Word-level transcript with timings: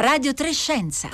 Radio 0.00 0.32
Trescenza. 0.32 1.10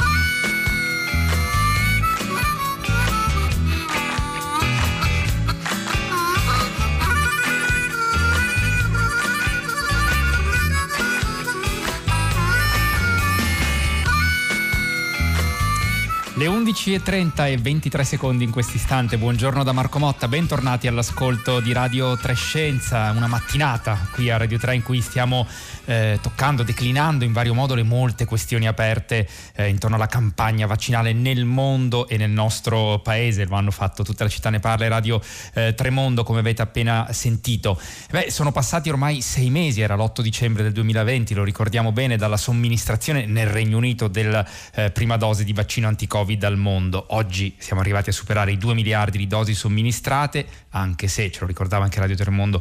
Le 16.39 16.49
11.30 16.49 17.47
e 17.47 17.57
23 17.57 18.05
secondi 18.05 18.45
in 18.45 18.51
questo 18.51 18.77
istante. 18.77 19.17
Buongiorno 19.17 19.65
da 19.65 19.73
Marco 19.73 19.99
Motta, 19.99 20.29
bentornati 20.29 20.87
all'ascolto 20.87 21.61
di 21.61 21.73
Radio 21.73 22.15
Trescenza, 22.19 23.11
una 23.13 23.27
mattinata 23.27 24.07
qui 24.13 24.29
a 24.29 24.37
Radio 24.37 24.59
3 24.59 24.75
in 24.75 24.83
cui 24.83 25.01
stiamo 25.01 25.47
eh, 25.87 26.19
toccando, 26.21 26.63
declinando 26.63 27.25
in 27.25 27.33
vario 27.33 27.55
modo 27.55 27.75
le 27.75 27.85
molte 27.85 28.27
questioni 28.27 28.67
aperte 28.67 29.27
eh, 29.55 29.69
intorno 29.69 29.97
alla 29.97 30.09
campagna 30.09 30.67
vaccinale 30.67 31.15
nel 31.15 31.47
mondo 31.47 32.07
e 32.07 32.19
nel 32.19 32.29
nostro 32.29 32.99
paese. 32.99 33.47
Lo 33.47 33.57
hanno 33.57 33.71
fatto 33.71 34.03
tutta 34.03 34.25
la 34.25 34.29
città 34.29 34.51
ne 34.51 34.61
parla 34.61 34.89
Radio 34.89 35.23
eh, 35.55 35.73
Tremondo, 35.75 36.23
come 36.23 36.41
avete 36.41 36.61
appena 36.61 37.07
sentito. 37.13 37.81
Beh, 38.11 38.31
sono 38.31 38.53
passati 38.53 38.91
ormai 38.91 39.23
sei 39.23 39.49
mesi, 39.49 39.81
era 39.81 39.97
l'8 39.97 40.21
dicembre 40.21 40.63
del 40.65 40.73
2020, 40.73 41.33
lo 41.33 41.45
ricordiamo 41.45 41.93
bene, 41.93 42.19
dalla 42.19 42.37
somministrazione 42.37 43.25
nel 43.25 43.47
Regno 43.47 43.79
Unito 43.79 44.07
della 44.07 44.47
eh, 44.75 44.91
prima 44.91 45.17
dose 45.17 45.43
di 45.43 45.55
vaccino 45.55 45.89
anti-Covid 45.89 46.25
Covid 46.27 46.43
al 46.43 46.57
mondo. 46.57 47.07
Oggi 47.11 47.55
siamo 47.57 47.81
arrivati 47.81 48.11
a 48.11 48.13
superare 48.13 48.51
i 48.51 48.59
2 48.59 48.75
miliardi 48.75 49.17
di 49.17 49.29
dosi 49.29 49.55
somministrate, 49.55 50.45
anche 50.71 51.07
se, 51.07 51.31
ce 51.31 51.39
lo 51.41 51.47
ricordava 51.47 51.85
anche 51.85 52.01
Radio 52.01 52.17
Termondo, 52.17 52.61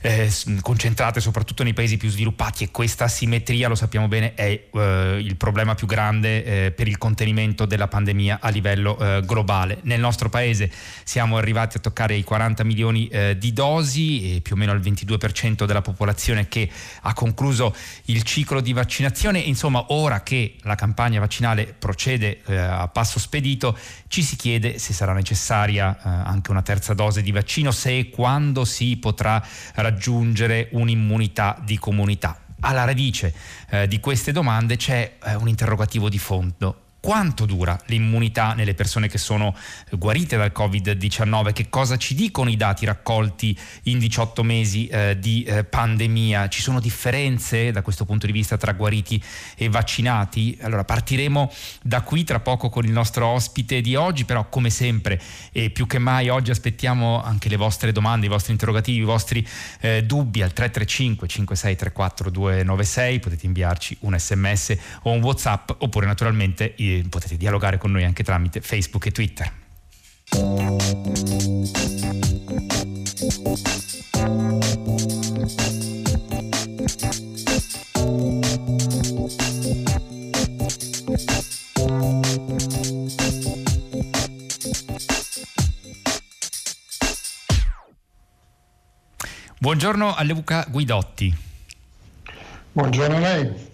eh, 0.00 0.32
concentrate 0.62 1.20
soprattutto 1.20 1.62
nei 1.62 1.74
paesi 1.74 1.98
più 1.98 2.08
sviluppati 2.08 2.64
e 2.64 2.70
questa 2.70 3.04
asimmetria, 3.04 3.68
lo 3.68 3.74
sappiamo 3.74 4.08
bene, 4.08 4.32
è 4.32 4.68
eh, 4.72 5.18
il 5.20 5.36
problema 5.36 5.74
più 5.74 5.86
grande 5.86 6.44
eh, 6.44 6.70
per 6.70 6.88
il 6.88 6.96
contenimento 6.96 7.66
della 7.66 7.86
pandemia 7.86 8.38
a 8.40 8.48
livello 8.48 8.98
eh, 8.98 9.20
globale. 9.26 9.80
Nel 9.82 10.00
nostro 10.00 10.30
paese 10.30 10.70
siamo 11.04 11.36
arrivati 11.36 11.76
a 11.76 11.80
toccare 11.80 12.14
i 12.14 12.24
40 12.24 12.64
milioni 12.64 13.08
eh, 13.08 13.36
di 13.36 13.52
dosi 13.52 14.40
più 14.42 14.54
o 14.54 14.58
meno 14.58 14.72
il 14.72 14.80
22% 14.80 15.66
della 15.66 15.82
popolazione 15.82 16.48
che 16.48 16.66
ha 17.02 17.12
concluso 17.12 17.76
il 18.06 18.22
ciclo 18.22 18.62
di 18.62 18.72
vaccinazione. 18.72 19.38
Insomma, 19.38 19.84
ora 19.88 20.22
che 20.22 20.56
la 20.62 20.76
campagna 20.76 21.20
vaccinale 21.20 21.74
procede 21.78 22.40
eh, 22.46 22.56
a 22.56 22.88
passo 22.88 23.01
passo 23.02 23.18
spedito, 23.18 23.76
ci 24.06 24.22
si 24.22 24.36
chiede 24.36 24.78
se 24.78 24.92
sarà 24.92 25.12
necessaria 25.12 25.96
eh, 25.96 26.08
anche 26.08 26.52
una 26.52 26.62
terza 26.62 26.94
dose 26.94 27.20
di 27.20 27.32
vaccino, 27.32 27.72
se 27.72 27.98
e 27.98 28.10
quando 28.10 28.64
si 28.64 28.96
potrà 28.96 29.44
raggiungere 29.74 30.68
un'immunità 30.70 31.60
di 31.64 31.78
comunità. 31.78 32.38
Alla 32.60 32.84
radice 32.84 33.34
eh, 33.70 33.88
di 33.88 33.98
queste 33.98 34.30
domande 34.30 34.76
c'è 34.76 35.16
eh, 35.20 35.34
un 35.34 35.48
interrogativo 35.48 36.08
di 36.08 36.18
fondo 36.18 36.82
quanto 37.02 37.46
dura 37.46 37.76
l'immunità 37.86 38.54
nelle 38.54 38.74
persone 38.74 39.08
che 39.08 39.18
sono 39.18 39.56
guarite 39.90 40.36
dal 40.36 40.52
Covid-19, 40.54 41.52
che 41.52 41.68
cosa 41.68 41.96
ci 41.96 42.14
dicono 42.14 42.48
i 42.48 42.56
dati 42.56 42.86
raccolti 42.86 43.58
in 43.84 43.98
18 43.98 44.44
mesi 44.44 44.86
eh, 44.86 45.18
di 45.18 45.42
eh, 45.42 45.64
pandemia, 45.64 46.48
ci 46.48 46.62
sono 46.62 46.78
differenze 46.78 47.72
da 47.72 47.82
questo 47.82 48.04
punto 48.04 48.26
di 48.26 48.32
vista 48.32 48.56
tra 48.56 48.72
guariti 48.72 49.20
e 49.56 49.68
vaccinati? 49.68 50.56
Allora 50.60 50.84
partiremo 50.84 51.50
da 51.82 52.02
qui 52.02 52.22
tra 52.22 52.38
poco 52.38 52.68
con 52.68 52.84
il 52.84 52.92
nostro 52.92 53.26
ospite 53.26 53.80
di 53.80 53.96
oggi, 53.96 54.24
però 54.24 54.48
come 54.48 54.70
sempre 54.70 55.20
e 55.50 55.70
più 55.70 55.88
che 55.88 55.98
mai 55.98 56.28
oggi 56.28 56.52
aspettiamo 56.52 57.20
anche 57.20 57.48
le 57.48 57.56
vostre 57.56 57.90
domande, 57.90 58.26
i 58.26 58.28
vostri 58.28 58.52
interrogativi, 58.52 58.98
i 58.98 59.02
vostri 59.02 59.44
eh, 59.80 60.04
dubbi 60.04 60.40
al 60.40 60.52
335 60.52 61.26
5634 61.26 62.30
296, 62.30 63.18
potete 63.18 63.46
inviarci 63.46 63.96
un 64.02 64.16
sms 64.16 64.76
o 65.02 65.10
un 65.10 65.20
whatsapp 65.20 65.68
oppure 65.78 66.06
naturalmente 66.06 66.76
potete 67.08 67.36
dialogare 67.36 67.78
con 67.78 67.90
noi 67.90 68.04
anche 68.04 68.22
tramite 68.22 68.60
Facebook 68.60 69.06
e 69.06 69.10
Twitter. 69.10 69.52
Buongiorno 89.58 90.14
a 90.14 90.22
Luca 90.24 90.66
Guidotti. 90.68 91.32
Buongiorno 92.72 93.16
a 93.16 93.20
lei. 93.20 93.71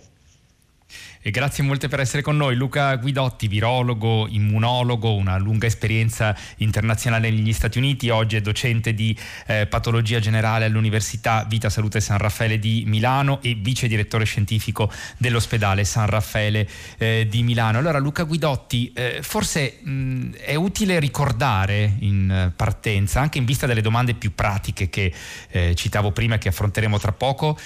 E 1.21 1.31
grazie 1.31 1.65
molte 1.65 1.89
per 1.89 1.99
essere 1.99 2.23
con 2.23 2.37
noi. 2.37 2.55
Luca 2.55 2.95
Guidotti, 2.97 3.49
virologo, 3.49 4.29
immunologo, 4.29 5.15
una 5.15 5.37
lunga 5.37 5.67
esperienza 5.67 6.37
internazionale 6.59 7.29
negli 7.31 7.53
Stati 7.53 7.79
Uniti, 7.79 8.09
oggi 8.09 8.37
è 8.37 8.41
docente 8.41 8.95
di 8.95 9.17
eh, 9.47 9.67
patologia 9.67 10.21
generale 10.21 10.67
all'Università 10.67 11.45
Vita 11.49 11.71
Salute 11.71 12.01
San 12.01 12.19
Raffaele 12.19 12.61
di 12.61 12.85
Milano 12.87 13.43
e 13.43 13.55
vice 13.55 13.89
direttore 13.89 14.25
scientifico 14.25 14.93
dell'ospedale 15.17 15.85
San 15.85 16.07
Raffaele 16.07 16.69
eh, 16.99 17.27
di 17.29 17.43
Milano. 17.43 17.79
Allora 17.79 17.99
Luca 17.99 18.23
Guidotti, 18.23 18.93
eh, 18.95 19.19
forse 19.21 19.81
mh, 19.83 20.35
è 20.37 20.55
utile 20.55 21.01
ricordare 21.01 21.97
in 21.99 22.53
partenza, 22.55 23.21
anche 23.21 23.39
in 23.39 23.45
vista 23.45 23.67
delle 23.67 23.83
domande 23.83 24.15
più 24.15 24.35
pratiche 24.35 24.89
che 24.89 25.13
eh, 25.51 25.75
citavo 25.75 26.13
prima 26.13 26.37
e 26.37 26.39
che 26.39 26.49
affronteremo 26.49 26.97
tra 26.99 27.11
poco, 27.11 27.59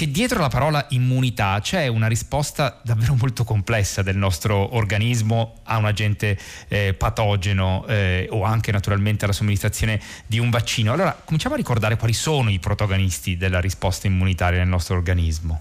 che 0.00 0.10
dietro 0.10 0.40
la 0.40 0.48
parola 0.48 0.86
immunità 0.92 1.58
c'è 1.60 1.86
una 1.86 2.06
risposta 2.06 2.80
davvero 2.82 3.14
molto 3.16 3.44
complessa 3.44 4.00
del 4.00 4.16
nostro 4.16 4.74
organismo 4.74 5.56
a 5.64 5.76
un 5.76 5.84
agente 5.84 6.38
eh, 6.68 6.94
patogeno 6.94 7.84
eh, 7.86 8.26
o 8.30 8.42
anche 8.42 8.72
naturalmente 8.72 9.26
alla 9.26 9.34
somministrazione 9.34 10.00
di 10.26 10.38
un 10.38 10.48
vaccino. 10.48 10.94
Allora 10.94 11.20
cominciamo 11.22 11.52
a 11.52 11.58
ricordare 11.58 11.98
quali 11.98 12.14
sono 12.14 12.48
i 12.48 12.58
protagonisti 12.58 13.36
della 13.36 13.60
risposta 13.60 14.06
immunitaria 14.06 14.60
nel 14.60 14.68
nostro 14.68 14.96
organismo. 14.96 15.60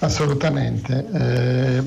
Assolutamente. 0.00 1.06
Eh, 1.12 1.82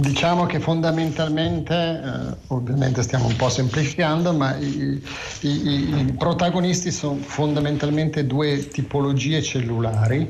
diciamo 0.00 0.46
che 0.46 0.58
fondamentalmente, 0.58 1.74
eh, 1.74 2.36
ovviamente 2.48 3.02
stiamo 3.02 3.26
un 3.26 3.36
po' 3.36 3.48
semplificando, 3.48 4.32
ma 4.32 4.56
i, 4.56 5.00
i, 5.40 5.48
i 5.48 6.14
protagonisti 6.18 6.90
sono 6.90 7.18
fondamentalmente 7.20 8.26
due 8.26 8.66
tipologie 8.68 9.42
cellulari 9.42 10.28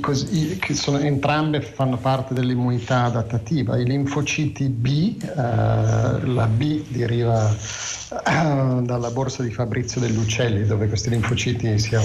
così, 0.00 0.58
che 0.60 0.74
sono, 0.74 0.98
entrambe 0.98 1.62
fanno 1.62 1.96
parte 1.96 2.34
dell'immunità 2.34 3.04
adattativa. 3.04 3.78
I 3.78 3.84
linfociti 3.84 4.68
B, 4.68 5.16
eh, 5.22 6.26
la 6.26 6.46
B 6.46 6.82
deriva 6.88 7.50
eh, 7.50 8.82
dalla 8.82 9.10
borsa 9.10 9.42
di 9.42 9.50
Fabrizio 9.50 9.98
dell'Uccelli 10.00 10.66
dove 10.66 10.88
questi 10.88 11.08
linfociti 11.08 11.78
siano, 11.78 12.04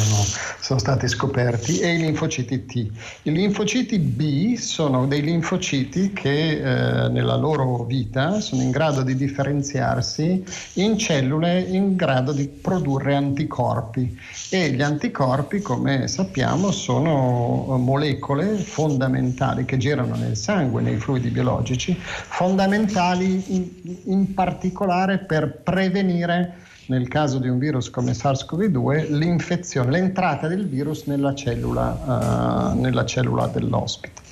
sono 0.62 0.80
stati 0.80 1.10
scoperti 1.10 1.80
e 1.80 1.96
i 1.96 1.98
linfociti 1.98 2.66
T. 2.66 2.90
I 3.24 3.32
linfociti 3.48 3.98
B 3.98 4.56
sono 4.58 5.08
dei 5.08 5.22
linfociti 5.22 6.12
che 6.12 6.58
eh, 6.58 7.08
nella 7.08 7.38
loro 7.38 7.86
vita 7.86 8.42
sono 8.42 8.62
in 8.62 8.72
grado 8.72 9.04
di 9.04 9.16
differenziarsi 9.16 10.44
in 10.74 10.98
cellule 10.98 11.62
in 11.62 11.96
grado 11.96 12.34
di 12.34 12.46
produrre 12.50 13.16
anticorpi. 13.16 14.20
E 14.50 14.72
gli 14.72 14.82
anticorpi 14.82 15.62
come 15.62 16.10
sappiamo 16.10 16.72
sono 16.72 17.78
molecole 17.78 18.58
fondamentali 18.58 19.64
che 19.64 19.78
girano 19.78 20.16
nel 20.16 20.36
sangue, 20.36 20.82
nei 20.82 20.98
fluidi 20.98 21.30
biologici, 21.30 21.96
fondamentali 21.98 23.44
in, 23.56 23.70
in 24.06 24.34
particolare 24.34 25.20
per 25.20 25.62
prevenire 25.64 26.66
nel 26.88 27.08
caso 27.08 27.40
di 27.40 27.48
un 27.48 27.58
virus 27.58 27.90
come 27.90 28.12
SARS-CoV-2 28.14 29.18
l'infezione, 29.18 29.92
l'entrata 29.92 30.48
del 30.48 30.68
virus 30.68 31.06
nella 31.06 31.34
cellula, 31.34 32.72
uh, 32.74 32.80
nella 32.80 33.06
cellula 33.06 33.48
dell'ospite. 33.48 34.26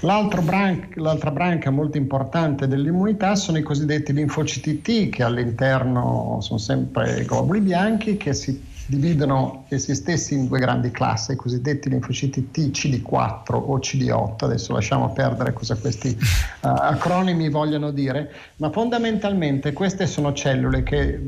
Branca, 0.00 0.88
l'altra 0.94 1.30
branca 1.30 1.70
molto 1.70 1.96
importante 1.96 2.66
dell'immunità 2.66 3.34
sono 3.34 3.58
i 3.58 3.62
cosiddetti 3.62 4.12
linfociti 4.12 4.80
T 4.80 5.08
che 5.10 5.22
all'interno 5.22 6.38
sono 6.40 6.58
sempre 6.58 7.24
globuli 7.24 7.60
bianchi 7.60 8.16
che 8.16 8.32
si 8.32 8.76
dividono 8.86 9.66
essi 9.68 9.94
stessi 9.94 10.32
in 10.32 10.46
due 10.46 10.60
grandi 10.60 10.90
classi, 10.90 11.32
i 11.32 11.36
cosiddetti 11.36 11.90
linfociti 11.90 12.50
T, 12.50 12.58
CD4 12.70 13.52
o 13.52 13.78
CD8, 13.78 14.44
adesso 14.44 14.72
lasciamo 14.72 15.12
perdere 15.12 15.52
cosa 15.52 15.74
questi 15.76 16.08
uh, 16.08 16.16
acronimi 16.60 17.50
vogliono 17.50 17.90
dire, 17.90 18.32
ma 18.56 18.70
fondamentalmente 18.70 19.74
queste 19.74 20.06
sono 20.06 20.32
cellule 20.32 20.82
che 20.82 21.20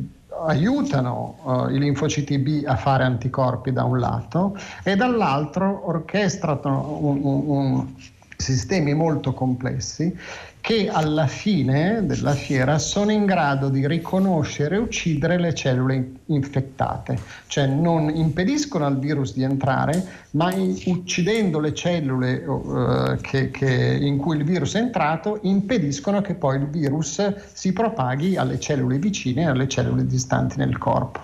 aiutano 0.46 1.37
uh, 1.42 1.69
i 1.70 1.78
linfociti 1.78 2.38
B 2.38 2.62
a 2.66 2.76
fare 2.76 3.04
anticorpi 3.04 3.72
da 3.72 3.84
un 3.84 3.98
lato 3.98 4.56
e 4.82 4.96
dall'altro 4.96 5.88
orchestrano 5.88 6.98
un, 7.00 7.20
un, 7.22 7.42
un 7.46 7.94
sistemi 8.37 8.94
molto 8.94 9.34
complessi 9.34 10.16
che 10.61 10.89
alla 10.89 11.27
fine 11.27 12.05
della 12.05 12.35
fiera 12.35 12.79
sono 12.79 13.11
in 13.11 13.25
grado 13.25 13.69
di 13.69 13.87
riconoscere 13.87 14.77
e 14.77 14.79
uccidere 14.79 15.39
le 15.39 15.55
cellule 15.55 16.12
infettate, 16.27 17.19
cioè 17.47 17.67
non 17.67 18.11
impediscono 18.15 18.87
al 18.87 18.99
virus 18.99 19.35
di 19.35 19.43
entrare, 19.43 20.29
ma 20.33 20.53
uccidendo 20.85 21.59
le 21.59 21.75
cellule 21.75 22.45
uh, 22.45 23.17
che, 23.21 23.51
che, 23.51 23.99
in 24.01 24.19
cui 24.19 24.37
il 24.37 24.45
virus 24.45 24.75
è 24.75 24.79
entrato, 24.79 25.39
impediscono 25.43 26.21
che 26.21 26.35
poi 26.35 26.59
il 26.59 26.67
virus 26.67 27.35
si 27.53 27.73
propaghi 27.73 28.37
alle 28.37 28.61
cellule 28.61 28.99
vicine 28.99 29.43
e 29.43 29.47
alle 29.47 29.67
cellule 29.67 30.07
distanti 30.07 30.59
nel 30.59 30.79
corpo. 30.79 31.21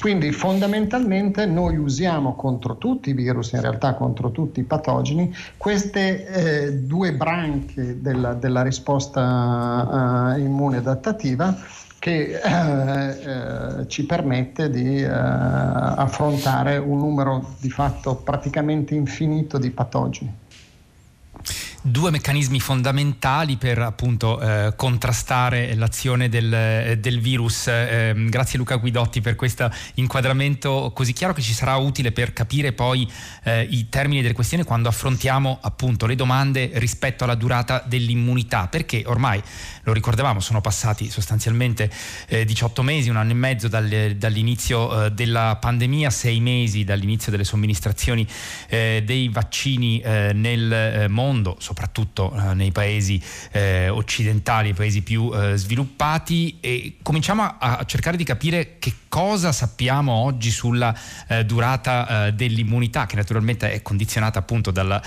Quindi 0.00 0.32
fondamentalmente 0.32 1.46
noi 1.46 1.76
usiamo 1.76 2.34
contro 2.34 2.76
tutti 2.76 3.10
i 3.10 3.12
virus, 3.12 3.52
in 3.52 3.60
realtà 3.60 3.94
contro 3.94 4.30
tutti 4.30 4.60
i 4.60 4.64
patogeni, 4.64 5.34
queste 5.56 6.26
eh, 6.26 6.72
due 6.72 7.12
branche 7.12 8.00
della, 8.00 8.34
della 8.34 8.53
risposta 8.62 10.34
uh, 10.34 10.38
immune 10.38 10.78
adattativa 10.78 11.56
che 12.04 12.38
eh, 12.38 13.80
eh, 13.80 13.88
ci 13.88 14.04
permette 14.04 14.68
di 14.68 15.00
eh, 15.00 15.08
affrontare 15.08 16.76
un 16.76 16.98
numero 16.98 17.54
di 17.58 17.70
fatto 17.70 18.16
praticamente 18.16 18.94
infinito 18.94 19.56
di 19.56 19.70
patogeni 19.70 20.43
due 21.86 22.10
meccanismi 22.10 22.60
fondamentali 22.60 23.58
per 23.58 23.78
appunto 23.78 24.40
eh, 24.40 24.72
contrastare 24.74 25.74
l'azione 25.74 26.30
del, 26.30 26.50
eh, 26.50 26.98
del 26.98 27.20
virus. 27.20 27.66
Eh, 27.66 28.14
grazie 28.16 28.56
Luca 28.56 28.76
Guidotti 28.76 29.20
per 29.20 29.36
questo 29.36 29.70
inquadramento 29.96 30.92
così 30.94 31.12
chiaro 31.12 31.34
che 31.34 31.42
ci 31.42 31.52
sarà 31.52 31.76
utile 31.76 32.10
per 32.10 32.32
capire 32.32 32.72
poi 32.72 33.06
eh, 33.42 33.68
i 33.68 33.90
termini 33.90 34.22
delle 34.22 34.32
questioni 34.32 34.64
quando 34.64 34.88
affrontiamo 34.88 35.58
appunto 35.60 36.06
le 36.06 36.14
domande 36.14 36.70
rispetto 36.76 37.24
alla 37.24 37.34
durata 37.34 37.84
dell'immunità, 37.86 38.66
perché 38.68 39.02
ormai 39.04 39.42
lo 39.82 39.92
ricordavamo 39.92 40.40
sono 40.40 40.62
passati 40.62 41.10
sostanzialmente 41.10 41.90
18 42.46 42.80
eh, 42.80 42.84
mesi, 42.84 43.10
un 43.10 43.16
anno 43.16 43.32
e 43.32 43.34
mezzo 43.34 43.68
dal, 43.68 44.14
dall'inizio 44.16 45.04
eh, 45.04 45.10
della 45.10 45.58
pandemia, 45.60 46.08
sei 46.08 46.40
mesi 46.40 46.82
dall'inizio 46.82 47.30
delle 47.30 47.44
somministrazioni 47.44 48.26
dei 48.68 49.28
vaccini 49.28 50.00
nel 50.04 51.06
mondo, 51.08 51.56
soprattutto 51.58 51.73
eh, 51.74 52.54
nei 52.54 52.72
paesi 52.72 53.22
eh, 53.52 53.88
occidentali, 53.88 54.68
nei 54.68 54.74
paesi 54.74 55.02
più 55.02 55.30
eh, 55.34 55.56
sviluppati 55.56 56.58
e 56.60 56.96
cominciamo 57.02 57.42
a, 57.42 57.56
a, 57.58 57.84
cercare 57.84 58.16
di 58.16 58.24
capire 58.24 58.76
che 58.78 58.92
cosa 59.08 59.52
sappiamo 59.52 60.12
oggi 60.12 60.50
sulla 60.50 60.92
durata 61.44 62.30
dell'immunità 62.30 63.06
che 63.06 63.14
naturalmente 63.14 63.70
è 63.70 63.80
condizionata 63.82 64.40
appunto 64.40 64.72
dalla, 64.72 65.00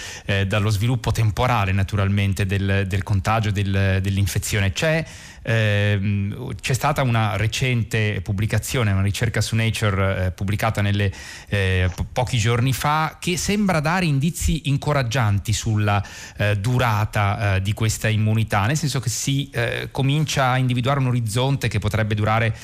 dallo 0.48 0.70
sviluppo 0.70 1.12
temporale 1.12 1.74
naturalmente 1.74 2.46
del, 2.46 2.86
del 2.88 3.04
contagio, 3.04 3.52
del, 3.52 4.00
dell'infezione. 4.02 4.72
C'è 4.72 5.06
eh, 5.48 6.36
c'è 6.60 6.74
stata 6.74 7.04
una 7.04 7.38
recente 7.38 8.20
pubblicazione, 8.22 8.92
una 8.92 9.02
ricerca 9.02 9.40
su 9.40 9.56
Nature 9.56 10.26
eh, 10.26 10.32
pubblicata 10.32 10.82
nelle, 10.82 11.10
eh, 11.48 11.90
po- 11.96 12.06
pochi 12.12 12.38
giorni 12.38 12.74
fa 12.74 13.16
che 13.18 13.38
sembra 13.38 13.80
dare 13.80 14.06
indizi 14.06 14.68
incoraggianti 14.68 15.54
sulla 15.54 16.04
eh, 16.36 16.58
durata 16.58 17.56
eh, 17.56 17.62
di 17.62 17.72
questa 17.72 18.10
immunità, 18.10 18.66
nel 18.66 18.76
senso 18.76 19.00
che 19.00 19.10
si 19.10 19.50
eh, 19.52 19.88
comincia 19.90 20.50
a 20.50 20.58
individuare 20.58 21.00
un 21.00 21.08
orizzonte 21.08 21.70
che 21.70 21.80
potrebbe 21.80 22.14
durare 22.16 22.56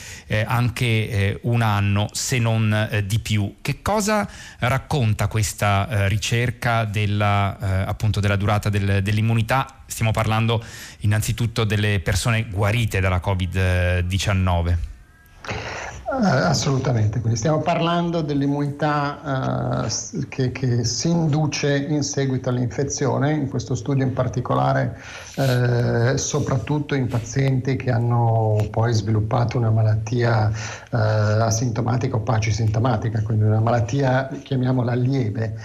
anche 0.46 1.40
un 1.44 1.62
anno, 1.62 2.08
se 2.12 2.40
non 2.40 3.04
di 3.06 3.20
più. 3.20 3.58
Che 3.62 3.82
cosa 3.82 4.28
racconta 4.60 5.28
questa 5.28 6.08
ricerca 6.08 6.86
della, 6.86 7.86
appunto 7.86 8.20
della 8.20 8.36
durata 8.36 8.70
del, 8.70 9.02
dell'immunità? 9.04 9.83
Stiamo 9.94 10.10
parlando 10.12 10.60
innanzitutto 11.02 11.66
delle 11.66 12.00
persone 12.00 12.48
guarite 12.50 13.00
dalla 13.00 13.22
Covid-19. 13.24 14.78
Uh, 16.14 16.26
assolutamente, 16.26 17.20
quindi 17.22 17.38
stiamo 17.38 17.60
parlando 17.60 18.22
dell'immunità 18.22 19.84
uh, 19.84 20.28
che, 20.30 20.52
che, 20.52 20.84
si 20.84 21.10
induce 21.10 21.76
in 21.76 22.02
seguito 22.04 22.50
all'infezione, 22.50 23.34
in 23.34 23.50
questo 23.50 23.76
studio 23.76 24.04
in 24.04 24.14
particolare 24.14 25.00
uh, 25.36 26.16
soprattutto 26.16 26.96
in 26.96 27.08
pazienti 27.08 27.76
che 27.76 27.92
hanno 27.92 28.68
poi 28.70 28.94
sviluppato 28.94 29.58
una 29.58 29.72
malattia 29.72 30.52
asintomatica 30.94 32.16
o 32.16 32.20
pacisintomatica, 32.20 33.22
quindi 33.22 33.44
una 33.44 33.60
malattia 33.60 34.30
chiamiamola 34.44 34.94
lieve 34.94 35.56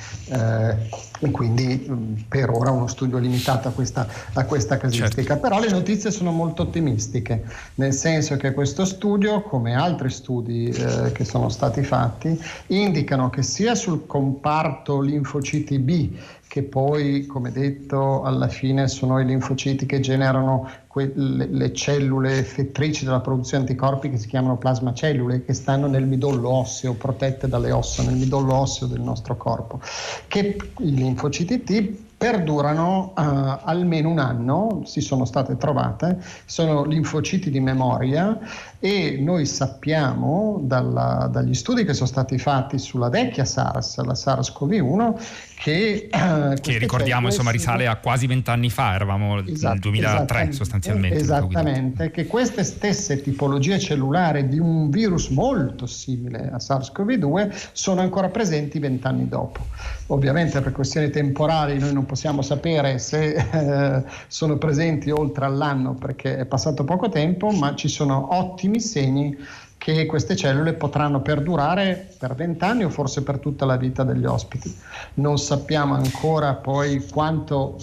e 1.21 1.31
quindi 1.31 1.87
mm, 1.89 2.15
per 2.29 2.51
ora 2.51 2.71
uno 2.71 2.87
studio 2.87 3.19
limitato 3.19 3.69
a 3.69 3.71
questa, 3.73 4.07
a 4.35 4.45
questa 4.45 4.77
casistica. 4.77 5.35
Certo. 5.35 5.41
Però 5.41 5.59
le 5.59 5.71
notizie 5.71 6.11
sono 6.11 6.31
molto 6.31 6.63
ottimistiche, 6.63 7.45
nel 7.75 7.93
senso 7.93 8.37
che 8.37 8.53
questo 8.53 8.85
studio, 8.85 9.43
come 9.43 9.75
altri 9.75 10.11
studi 10.11 10.69
eh, 10.69 11.13
che 11.13 11.25
sono 11.25 11.49
stati 11.49 11.83
fatti, 11.83 12.41
indicano 12.69 13.31
che 13.31 13.43
sia 13.43 13.75
sul 13.75 14.07
comparto 14.07 15.01
linfociti 15.01 15.79
B, 15.79 16.11
che 16.49 16.63
poi, 16.63 17.27
come 17.27 17.53
detto, 17.53 18.23
alla 18.23 18.49
fine 18.49 18.89
sono 18.89 19.21
i 19.21 19.27
linfociti 19.27 19.85
che 19.85 20.01
generano 20.01 20.69
que- 20.87 21.13
le, 21.15 21.47
le, 21.47 21.73
cellule 21.75 22.39
effettrici 22.39 23.05
della 23.05 23.21
produzione 23.21 23.65
anticorpi 23.65 24.09
che 24.09 24.17
si 24.17 24.27
chiamano 24.27 24.57
plasmacellule, 24.57 25.45
che 25.45 25.53
stanno 25.53 25.87
nel 25.87 26.07
midollo 26.07 26.49
osseo, 26.49 26.95
protette 26.95 27.49
dalle 27.49 27.71
ossa, 27.71 28.03
nel 28.03 28.17
midollo 28.17 28.55
osseo 28.55 28.87
del 28.87 29.03
nostro 29.03 29.37
corpo, 29.37 29.79
che 30.27 30.57
i 30.79 30.95
linfociti 30.95 31.63
T 31.63 32.07
perdurano 32.19 33.13
uh, 33.17 33.61
almeno 33.63 34.11
un 34.11 34.19
anno, 34.19 34.83
si 34.85 35.01
sono 35.01 35.25
state 35.25 35.57
trovate, 35.57 36.19
sono 36.47 36.85
linfociti 36.85 37.49
di 37.49 37.61
memoria 37.61 38.37
e 38.81 39.19
noi 39.21 39.47
sappiamo 39.47 40.59
dalla, 40.63 41.29
dagli 41.31 41.55
studi 41.55 41.85
che 41.85 41.95
sono 41.95 42.09
stati 42.09 42.37
fatti 42.39 42.79
sulla 42.79 43.09
vecchia 43.09 43.45
SARS, 43.45 43.99
la 43.99 44.15
SARS-CoV-1, 44.15 45.15
che... 45.61 46.09
Uh, 46.13 46.55
che 46.61 46.79
ricordiamo 46.79 47.29
insomma 47.29 47.53
risale 47.53 47.87
a 47.87 47.97
quasi 47.97 48.27
vent'anni 48.27 48.69
fa, 48.69 48.95
eravamo 48.95 49.39
esatto, 49.45 49.73
nel 49.75 49.81
2003 49.81 50.53
sostanzialmente. 50.53 51.19
Esattamente, 51.19 52.11
che 52.11 52.27
queste 52.27 52.65
stesse 52.65 53.23
tipologie 53.23 53.79
cellulari 53.79 54.49
di 54.49 54.59
un 54.59 54.91
virus 54.91 55.29
molto 55.29 55.87
simile 55.87 56.51
a 56.53 56.57
SARS-CoV-2 56.57 57.69
sono 57.71 58.01
ancora 58.01 58.29
presenti 58.29 58.81
vent'anni 58.81 59.29
dopo. 59.29 59.67
Ovviamente 60.11 60.63
per 60.63 60.73
questioni 60.73 61.11
temporali 61.11 61.79
noi 61.79 61.93
non 61.93 62.07
possiamo 62.07 62.41
sapere 62.41 62.99
se 62.99 63.35
eh, 63.35 64.05
sono 64.27 64.57
presenti 64.57 65.11
oltre 65.11 65.45
all'anno 65.45 65.95
perché 65.95 66.39
è 66.39 66.47
passato 66.47 66.85
poco 66.85 67.11
tempo, 67.11 67.51
ma 67.51 67.75
ci 67.75 67.89
sono 67.89 68.35
ottimi 68.35 68.81
segni 68.81 69.37
che 69.77 70.07
queste 70.07 70.35
cellule 70.35 70.73
potranno 70.73 71.21
perdurare 71.21 72.15
per 72.19 72.35
vent'anni 72.35 72.85
o 72.85 72.89
forse 72.89 73.23
per 73.23 73.39
tutta 73.39 73.65
la 73.65 73.77
vita 73.77 74.03
degli 74.03 74.25
ospiti. 74.25 74.75
Non 75.15 75.39
sappiamo 75.39 75.95
ancora 75.95 76.55
poi 76.55 77.07
quanto, 77.07 77.77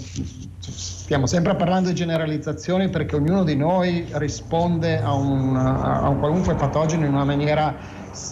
stiamo 0.59 1.27
sempre 1.27 1.55
parlando 1.55 1.89
di 1.89 1.95
generalizzazioni 1.95 2.89
perché 2.89 3.15
ognuno 3.15 3.43
di 3.43 3.55
noi 3.55 4.07
risponde 4.13 4.99
a 4.99 5.13
un, 5.13 5.55
a 5.55 6.09
un 6.09 6.19
qualunque 6.19 6.55
patogeno 6.55 7.05
in 7.05 7.13
una 7.13 7.23
maniera 7.23 7.75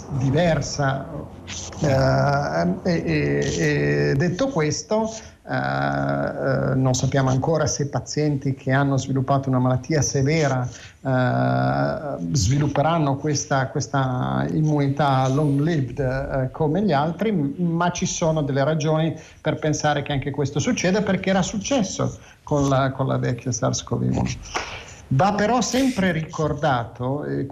diversa. 0.10 1.33
Eh, 1.82 2.74
e, 2.84 3.56
e, 3.58 4.14
detto 4.16 4.48
questo, 4.48 5.10
eh, 5.46 6.76
non 6.76 6.94
sappiamo 6.94 7.30
ancora 7.30 7.68
se 7.68 7.90
pazienti 7.90 8.54
che 8.54 8.72
hanno 8.72 8.98
sviluppato 8.98 9.50
una 9.50 9.60
malattia 9.60 10.02
severa 10.02 10.66
eh, 10.66 12.18
svilupperanno 12.32 13.18
questa, 13.18 13.68
questa, 13.68 14.46
immunità 14.52 15.28
long 15.28 15.60
lived 15.60 16.00
eh, 16.00 16.50
come 16.52 16.82
gli 16.84 16.94
altri, 16.94 17.34
ma 17.34 17.92
ci 17.92 18.06
sono 18.06 18.42
delle 18.42 18.64
ragioni 18.64 19.14
per 19.42 19.60
pensare 19.60 20.02
che 20.02 20.14
anche 20.14 20.32
questo 20.32 20.60
succeda 20.60 21.02
perché 21.02 21.32
era 21.32 21.42
successo 21.42 22.18
con 22.44 22.70
la, 22.70 22.92
con 22.92 23.08
la 23.08 23.18
vecchia 23.18 23.52
SARS-CoV-1. 23.52 24.93
Va 25.16 25.34
però 25.34 25.62
sempre 25.62 26.12
ricordato, 26.12 27.24
eh, 27.26 27.46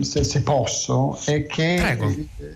se, 0.00 0.24
se, 0.24 0.42
posso, 0.42 1.18
è 1.26 1.44
che 1.44 1.76
Prego. 1.78 2.14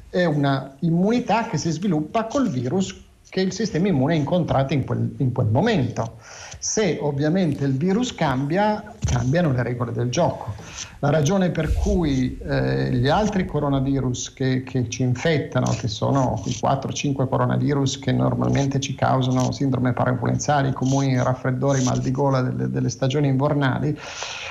è 0.08 0.24
una 0.24 0.74
immunità 0.80 1.46
che 1.46 1.58
si 1.58 1.70
sviluppa 1.70 2.24
col 2.24 2.48
virus 2.48 3.02
che 3.28 3.40
il 3.40 3.52
sistema 3.52 3.88
immune 3.88 4.14
ha 4.14 4.16
incontrato 4.16 4.72
in 4.72 4.84
quel, 4.84 5.14
in 5.18 5.32
quel 5.32 5.48
momento. 5.48 6.18
Se 6.64 6.96
ovviamente 6.98 7.66
il 7.66 7.76
virus 7.76 8.14
cambia, 8.14 8.94
cambiano 9.04 9.52
le 9.52 9.62
regole 9.62 9.92
del 9.92 10.08
gioco. 10.08 10.54
La 11.00 11.10
ragione 11.10 11.50
per 11.50 11.74
cui 11.74 12.38
eh, 12.38 12.90
gli 12.90 13.06
altri 13.06 13.44
coronavirus 13.44 14.32
che, 14.32 14.62
che, 14.62 14.88
ci 14.88 15.02
infettano, 15.02 15.66
che 15.78 15.88
sono 15.88 16.42
i 16.46 16.52
4-5 16.52 17.28
coronavirus 17.28 17.98
che 17.98 18.12
normalmente 18.12 18.80
ci 18.80 18.94
causano 18.94 19.52
sindrome 19.52 19.92
parainfluenzali, 19.92 20.72
comuni 20.72 21.22
raffreddori, 21.22 21.84
mal 21.84 22.00
di 22.00 22.10
gola 22.10 22.40
delle, 22.40 22.70
delle 22.70 22.88
stagioni 22.88 23.28
invernali, 23.28 23.96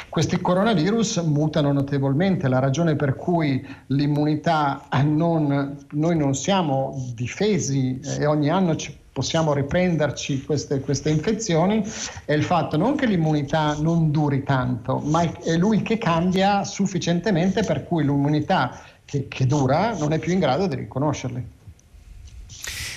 questi 0.07 0.39
coronavirus 0.39 1.17
mutano 1.25 1.71
notevolmente. 1.71 2.47
La 2.47 2.59
ragione 2.59 2.95
per 2.95 3.15
cui 3.15 3.67
l'immunità 3.87 4.83
non, 5.03 5.77
noi 5.89 6.15
non 6.15 6.35
siamo 6.35 6.95
difesi 7.15 7.99
eh, 7.99 8.21
e 8.21 8.25
ogni 8.27 8.51
anno 8.51 8.75
ci 8.75 9.01
possiamo 9.13 9.53
riprenderci 9.53 10.43
queste, 10.43 10.79
queste, 10.81 11.11
infezioni 11.11 11.83
è 12.25 12.33
il 12.33 12.43
fatto 12.43 12.75
non 12.77 12.95
che 12.95 13.05
l'immunità 13.05 13.77
non 13.79 14.11
duri 14.11 14.43
tanto, 14.43 14.97
ma 15.05 15.21
è 15.21 15.55
lui 15.55 15.83
che 15.83 15.97
cambia 15.99 16.63
sufficientemente 16.63 17.63
per 17.63 17.85
cui 17.85 18.03
l'immunità 18.03 18.81
che, 19.05 19.27
che 19.27 19.45
dura 19.45 19.95
non 19.95 20.11
è 20.11 20.19
più 20.19 20.33
in 20.33 20.39
grado 20.39 20.65
di 20.65 20.75
riconoscerli. 20.75 21.47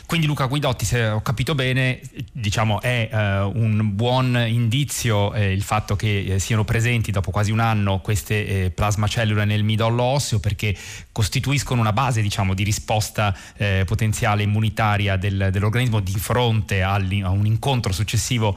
Quindi 0.07 0.29
Luca 0.29 0.47
Guidotti, 0.47 0.85
se 0.85 1.09
ho 1.09 1.21
capito 1.21 1.57
bene, 1.57 2.01
diciamo, 2.31 2.81
è 2.81 3.09
eh, 3.13 3.41
un 3.41 3.97
buon 3.97 4.37
indizio 4.47 5.35
eh, 5.35 5.53
il 5.53 5.63
fatto 5.63 5.97
che 5.97 6.21
eh, 6.21 6.39
siano 6.39 6.63
presenti 6.63 7.11
dopo 7.11 7.33
quasi 7.33 7.51
un 7.51 7.59
anno 7.59 7.99
queste 7.99 8.47
eh, 8.47 8.71
plasmacellule 8.71 9.45
nel 9.45 9.65
midollo 9.65 10.05
osseo 10.05 10.39
perché 10.39 10.77
costituiscono 11.11 11.81
una 11.81 11.93
base 11.93 12.23
diciamo, 12.23 12.55
di 12.55 12.63
risposta 12.63 13.37
eh, 13.57 13.83
potenziale 13.85 14.45
immunitaria 14.45 15.17
del, 15.17 15.49
dell'organismo 15.51 15.99
di 15.99 16.13
fronte 16.13 16.85
a 16.85 16.95
un 16.99 17.45
incontro 17.45 17.93
successivo 17.93 18.57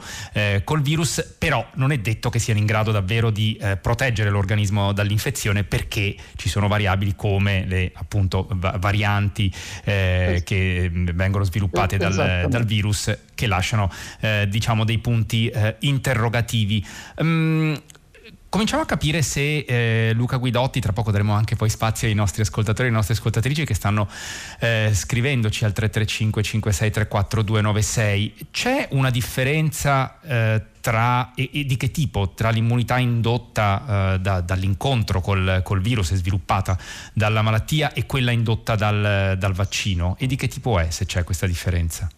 col 0.64 0.82
virus, 0.82 1.34
però 1.38 1.66
non 1.74 1.92
è 1.92 1.98
detto 1.98 2.30
che 2.30 2.38
siano 2.38 2.60
in 2.60 2.66
grado 2.66 2.92
davvero 2.92 3.30
di 3.30 3.58
proteggere 3.80 4.30
l'organismo 4.30 4.92
dall'infezione 4.92 5.64
perché 5.64 6.14
ci 6.36 6.48
sono 6.48 6.68
variabili 6.68 7.14
come 7.16 7.64
le 7.66 7.90
appunto 7.94 8.46
va- 8.52 8.76
varianti 8.78 9.52
che 9.84 10.90
vengono 10.92 11.39
vengono 11.40 11.44
sviluppate 11.44 11.96
dal, 11.96 12.46
dal 12.48 12.64
virus 12.64 13.16
che 13.34 13.46
lasciano 13.46 13.90
eh, 14.20 14.46
diciamo 14.48 14.84
dei 14.84 14.98
punti 14.98 15.48
eh, 15.48 15.76
interrogativi. 15.80 16.84
Um, 17.16 17.80
Cominciamo 18.50 18.82
a 18.82 18.84
capire 18.84 19.22
se 19.22 19.58
eh, 19.58 20.10
Luca 20.12 20.36
Guidotti, 20.36 20.80
tra 20.80 20.92
poco 20.92 21.12
daremo 21.12 21.32
anche 21.32 21.54
poi 21.54 21.70
spazio 21.70 22.08
ai 22.08 22.14
nostri 22.14 22.42
ascoltatori 22.42 22.82
e 22.82 22.86
alle 22.88 22.96
nostre 22.96 23.14
ascoltatrici 23.14 23.64
che 23.64 23.74
stanno 23.74 24.08
eh, 24.58 24.90
scrivendoci 24.92 25.64
al 25.64 25.72
335 25.72 26.42
5634 26.42 27.42
296, 27.42 28.48
c'è 28.50 28.88
una 28.90 29.10
differenza 29.10 30.18
eh, 30.20 30.64
tra, 30.80 31.32
e, 31.36 31.48
e, 31.52 31.64
di 31.64 31.76
che 31.76 31.92
tipo? 31.92 32.30
Tra 32.30 32.50
l'immunità 32.50 32.98
indotta 32.98 34.14
eh, 34.14 34.18
da, 34.18 34.40
dall'incontro 34.40 35.20
col, 35.20 35.60
col, 35.62 35.80
virus 35.80 36.10
e 36.10 36.16
sviluppata 36.16 36.76
dalla 37.12 37.42
malattia 37.42 37.92
e 37.92 38.04
quella 38.04 38.32
indotta 38.32 38.74
dal, 38.74 39.36
dal 39.38 39.52
vaccino? 39.52 40.16
E 40.18 40.26
di 40.26 40.34
che 40.34 40.48
tipo 40.48 40.76
è 40.80 40.90
se 40.90 41.06
c'è 41.06 41.22
questa 41.22 41.46
differenza? 41.46 42.10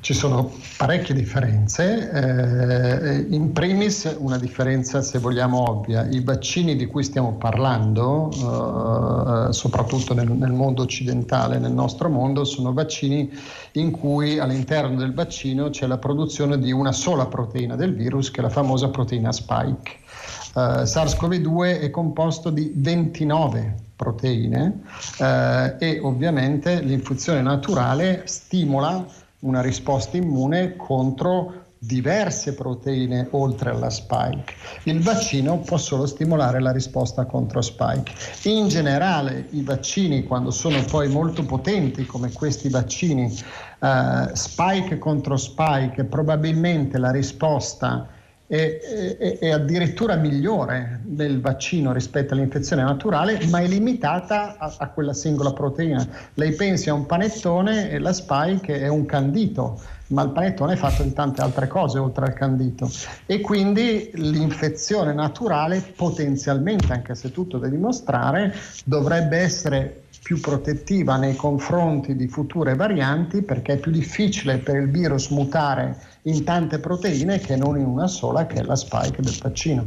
Ci 0.00 0.14
sono 0.14 0.52
parecchie 0.76 1.12
differenze, 1.14 2.10
eh, 2.10 3.26
in 3.30 3.52
primis 3.52 4.16
una 4.18 4.38
differenza 4.38 5.02
se 5.02 5.18
vogliamo 5.18 5.68
ovvia, 5.68 6.06
i 6.06 6.20
vaccini 6.22 6.76
di 6.76 6.86
cui 6.86 7.02
stiamo 7.02 7.34
parlando, 7.34 8.30
eh, 8.30 9.52
soprattutto 9.52 10.14
nel, 10.14 10.30
nel, 10.30 10.52
mondo 10.52 10.82
occidentale, 10.82 11.58
nel 11.58 11.72
nostro 11.72 12.08
mondo, 12.08 12.44
sono 12.44 12.72
vaccini 12.72 13.28
in 13.72 13.90
cui 13.90 14.38
all'interno 14.38 14.96
del 14.96 15.12
vaccino 15.12 15.68
c'è 15.70 15.86
la 15.88 15.98
produzione 15.98 16.58
di 16.58 16.70
una 16.70 16.92
sola 16.92 17.26
proteina 17.26 17.74
del 17.74 17.94
virus, 17.94 18.30
che 18.30 18.38
è 18.38 18.42
la 18.42 18.50
famosa 18.50 18.88
proteina 18.90 19.32
spike. 19.32 19.90
Eh, 20.54 20.86
SARS-CoV-2 20.86 21.80
è 21.80 21.90
composto 21.90 22.50
di 22.50 22.72
29 22.74 23.86
proteine 23.96 24.80
eh, 25.18 25.74
e 25.80 25.98
ovviamente 26.00 26.80
l'infusione 26.82 27.42
naturale 27.42 28.22
stimola 28.26 29.26
una 29.40 29.60
risposta 29.60 30.16
immune 30.16 30.76
contro 30.76 31.66
diverse 31.78 32.54
proteine 32.54 33.28
oltre 33.30 33.70
alla 33.70 33.90
spike. 33.90 34.52
Il 34.84 35.00
vaccino 35.00 35.58
può 35.58 35.76
solo 35.76 36.06
stimolare 36.06 36.60
la 36.60 36.72
risposta 36.72 37.24
contro 37.24 37.60
spike. 37.62 38.12
In 38.48 38.68
generale 38.68 39.46
i 39.50 39.62
vaccini 39.62 40.24
quando 40.24 40.50
sono 40.50 40.82
poi 40.84 41.08
molto 41.08 41.44
potenti 41.44 42.04
come 42.04 42.32
questi 42.32 42.68
vaccini 42.68 43.32
eh, 43.80 44.30
spike 44.32 44.98
contro 44.98 45.36
spike 45.36 46.04
probabilmente 46.04 46.98
la 46.98 47.12
risposta 47.12 48.08
è, 48.48 49.16
è, 49.18 49.38
è, 49.38 49.50
addirittura 49.50 50.16
migliore 50.16 51.00
del 51.04 51.38
vaccino 51.38 51.92
rispetto 51.92 52.32
all'infezione 52.32 52.82
naturale, 52.82 53.38
ma 53.48 53.60
è 53.60 53.66
limitata 53.66 54.56
a, 54.56 54.74
a, 54.78 54.88
quella 54.88 55.12
singola 55.12 55.52
proteina. 55.52 56.06
Lei 56.32 56.54
pensi 56.54 56.88
a 56.88 56.94
un 56.94 57.04
panettone 57.04 57.90
e 57.90 57.98
la 57.98 58.14
spike 58.14 58.80
è 58.80 58.88
un 58.88 59.04
candito, 59.04 59.78
ma 60.08 60.22
il 60.22 60.30
panettone 60.30 60.74
è 60.74 60.76
fatto 60.76 61.02
di 61.02 61.12
tante 61.12 61.40
altre 61.40 61.66
cose 61.66 61.98
oltre 61.98 62.26
al 62.26 62.34
candito. 62.34 62.90
E 63.26 63.40
quindi 63.40 64.10
l'infezione 64.14 65.12
naturale 65.12 65.82
potenzialmente, 65.94 66.92
anche 66.92 67.14
se 67.14 67.30
tutto 67.30 67.58
da 67.58 67.68
dimostrare, 67.68 68.54
dovrebbe 68.84 69.38
essere 69.38 70.02
più 70.22 70.40
protettiva 70.40 71.16
nei 71.16 71.36
confronti 71.36 72.14
di 72.14 72.28
future 72.28 72.74
varianti 72.74 73.42
perché 73.42 73.74
è 73.74 73.78
più 73.78 73.90
difficile 73.92 74.58
per 74.58 74.76
il 74.76 74.90
virus 74.90 75.28
mutare 75.30 75.96
in 76.22 76.44
tante 76.44 76.78
proteine 76.78 77.38
che 77.38 77.56
non 77.56 77.78
in 77.78 77.86
una 77.86 78.08
sola 78.08 78.46
che 78.46 78.56
è 78.56 78.62
la 78.62 78.76
spike 78.76 79.22
del 79.22 79.38
vaccino. 79.40 79.86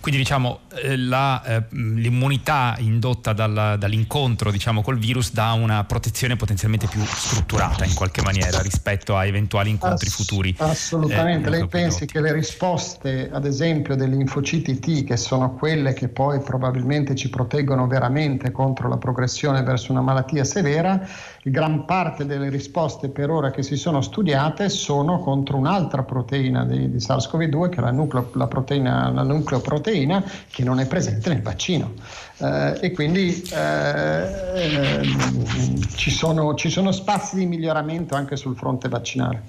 Quindi 0.00 0.18
diciamo 0.20 0.60
eh, 0.82 0.96
la, 0.96 1.42
eh, 1.44 1.64
l'immunità 1.72 2.74
indotta 2.78 3.34
dal, 3.34 3.76
dall'incontro 3.78 4.50
diciamo, 4.50 4.80
col 4.80 4.98
virus 4.98 5.32
dà 5.32 5.52
una 5.52 5.84
protezione 5.84 6.36
potenzialmente 6.36 6.86
più 6.86 7.04
strutturata 7.04 7.84
in 7.84 7.92
qualche 7.94 8.22
maniera 8.22 8.60
rispetto 8.62 9.14
a 9.16 9.26
eventuali 9.26 9.68
incontri 9.68 10.08
Ass- 10.08 10.14
futuri. 10.14 10.54
Assolutamente, 10.58 11.48
eh, 11.48 11.50
lei 11.50 11.66
pensi 11.66 12.06
che 12.06 12.20
le 12.20 12.32
risposte 12.32 13.28
ad 13.30 13.44
esempio 13.44 13.94
delle 13.94 14.16
linfociti 14.16 14.78
T, 14.78 15.04
che 15.04 15.18
sono 15.18 15.52
quelle 15.54 15.92
che 15.92 16.08
poi 16.08 16.40
probabilmente 16.40 17.14
ci 17.14 17.28
proteggono 17.28 17.86
veramente 17.86 18.50
contro 18.52 18.88
la 18.88 18.96
progressione 18.96 19.62
verso 19.62 19.92
una 19.92 20.00
malattia 20.00 20.44
severa, 20.44 21.06
gran 21.42 21.86
parte 21.86 22.26
delle 22.26 22.50
risposte 22.50 23.08
per 23.08 23.30
ora 23.30 23.50
che 23.50 23.62
si 23.62 23.76
sono 23.76 24.02
studiate 24.02 24.68
sono 24.68 25.20
contro 25.20 25.56
un'altra 25.56 26.02
proteina 26.02 26.64
di, 26.64 26.90
di 26.90 26.98
SARS-CoV-2 26.98 27.68
che 27.70 27.78
è 27.78 27.80
la, 27.80 27.90
nucleo, 27.90 28.30
la, 28.34 28.46
proteina, 28.46 29.10
la 29.10 29.22
nucleoproteina 29.22 30.22
che 30.50 30.64
non 30.64 30.80
è 30.80 30.86
presente 30.86 31.30
nel 31.30 31.42
vaccino. 31.42 31.94
Eh, 32.36 32.78
e 32.80 32.90
quindi 32.92 33.42
eh, 33.52 35.02
ci, 35.94 36.10
sono, 36.10 36.54
ci 36.54 36.68
sono 36.68 36.92
spazi 36.92 37.36
di 37.36 37.46
miglioramento 37.46 38.14
anche 38.14 38.36
sul 38.36 38.56
fronte 38.56 38.88
vaccinale. 38.88 39.42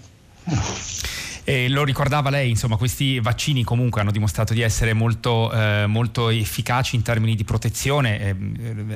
E 1.43 1.69
lo 1.69 1.83
ricordava 1.83 2.29
lei, 2.29 2.49
insomma, 2.49 2.77
questi 2.77 3.19
vaccini 3.19 3.63
comunque 3.63 4.01
hanno 4.01 4.11
dimostrato 4.11 4.53
di 4.53 4.61
essere 4.61 4.93
molto, 4.93 5.51
eh, 5.51 5.85
molto 5.87 6.29
efficaci 6.29 6.95
in 6.95 7.01
termini 7.01 7.35
di 7.35 7.43
protezione. 7.43 8.19
È, 8.19 8.35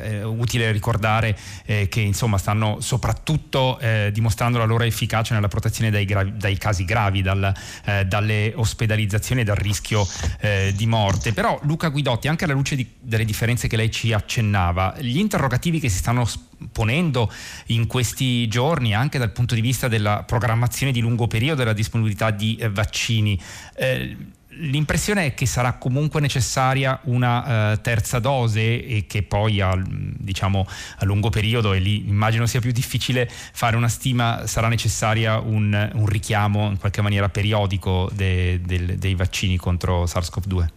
è 0.01 0.23
utile 0.23 0.71
ricordare 0.71 1.37
eh, 1.65 1.87
che 1.87 2.01
insomma, 2.01 2.37
stanno 2.37 2.77
soprattutto 2.81 3.79
eh, 3.79 4.09
dimostrando 4.13 4.57
la 4.57 4.65
loro 4.65 4.83
efficacia 4.83 5.33
nella 5.33 5.47
protezione 5.47 5.89
dai, 5.89 6.05
gravi, 6.05 6.33
dai 6.35 6.57
casi 6.57 6.85
gravi, 6.85 7.21
dal, 7.21 7.53
eh, 7.85 8.05
dalle 8.05 8.53
ospedalizzazioni 8.55 9.41
e 9.41 9.43
dal 9.43 9.55
rischio 9.55 10.07
eh, 10.39 10.73
di 10.75 10.85
morte. 10.85 11.33
Però 11.33 11.59
Luca 11.63 11.89
Guidotti, 11.89 12.27
anche 12.27 12.43
alla 12.43 12.53
luce 12.53 12.75
di, 12.75 12.87
delle 12.99 13.25
differenze 13.25 13.67
che 13.67 13.75
lei 13.75 13.91
ci 13.91 14.13
accennava, 14.13 14.95
gli 14.99 15.17
interrogativi 15.17 15.79
che 15.79 15.89
si 15.89 15.97
stanno 15.97 16.27
ponendo 16.71 17.31
in 17.67 17.87
questi 17.87 18.47
giorni 18.47 18.93
anche 18.93 19.17
dal 19.17 19.31
punto 19.31 19.55
di 19.55 19.61
vista 19.61 19.87
della 19.87 20.23
programmazione 20.23 20.91
di 20.91 20.99
lungo 20.99 21.27
periodo 21.27 21.59
della 21.59 21.73
disponibilità 21.73 22.31
di 22.31 22.55
eh, 22.55 22.69
vaccini. 22.69 23.39
Eh, 23.75 24.15
l'impressione 24.57 25.27
è 25.27 25.33
che 25.33 25.45
sarà 25.45 25.73
comunque 25.73 26.21
necessaria 26.21 26.99
una 27.03 27.73
uh, 27.73 27.81
terza 27.81 28.19
dose 28.19 28.85
e 28.85 29.05
che 29.07 29.23
poi 29.23 29.59
a, 29.61 29.77
diciamo, 29.83 30.67
a, 30.97 31.05
lungo 31.05 31.29
periodo, 31.29 31.73
e 31.73 31.79
lì 31.79 32.07
immagino 32.07 32.45
sia 32.45 32.59
più 32.59 32.71
difficile 32.71 33.29
fare 33.29 33.75
una 33.75 33.89
stima, 33.89 34.47
sarà 34.47 34.67
necessaria 34.67 35.39
un, 35.39 35.89
un 35.93 36.05
richiamo 36.05 36.69
in 36.69 36.77
qualche 36.77 37.01
maniera 37.01 37.29
periodico 37.29 38.09
de, 38.13 38.61
de, 38.63 38.97
dei 38.97 39.15
vaccini 39.15 39.57
contro 39.57 40.05
SARS-CoV-2. 40.05 40.67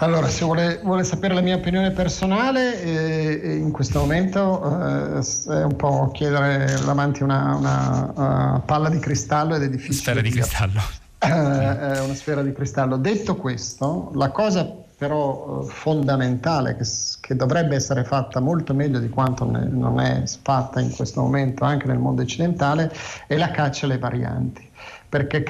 Allora, 0.00 0.28
se 0.28 0.44
vuole, 0.44 0.80
vuole, 0.84 1.02
sapere 1.02 1.34
la 1.34 1.40
mia 1.40 1.56
opinione 1.56 1.90
personale, 1.90 2.80
eh, 2.82 3.56
in 3.56 3.72
questo 3.72 3.98
momento 3.98 4.62
eh, 4.62 5.18
è 5.18 5.64
un 5.64 5.74
po' 5.76 6.10
chiedere 6.12 6.78
davanti 6.84 7.24
una, 7.24 7.56
una 7.56 8.54
uh, 8.54 8.64
palla 8.64 8.90
di 8.90 9.00
cristallo 9.00 9.56
ed 9.56 9.62
è 9.62 9.68
difficile. 9.68 9.94
Sfera 9.94 10.20
di 10.20 10.30
cristallo. 10.30 10.80
Eh, 11.18 11.28
è 11.28 12.00
una 12.00 12.14
sfera 12.14 12.42
di 12.42 12.52
cristallo. 12.52 12.96
Detto 12.96 13.34
questo, 13.34 14.12
la 14.14 14.30
cosa 14.30 14.72
però 14.98 15.62
eh, 15.62 15.70
fondamentale 15.70 16.76
che, 16.76 16.84
che, 17.20 17.36
dovrebbe 17.36 17.76
essere 17.76 18.04
fatta 18.04 18.40
molto 18.40 18.74
meglio 18.74 18.98
di 18.98 19.08
quanto 19.08 19.48
ne, 19.48 19.64
non 19.64 20.00
è 20.00 20.24
fatta 20.42 20.80
in 20.80 20.94
questo 20.94 21.20
momento 21.20 21.64
anche 21.64 21.86
nel 21.86 21.98
mondo 21.98 22.22
occidentale 22.22 22.92
è 23.28 23.36
la 23.36 23.50
caccia 23.52 23.86
alle 23.86 23.98
varianti 23.98 24.68
perché 25.08 25.42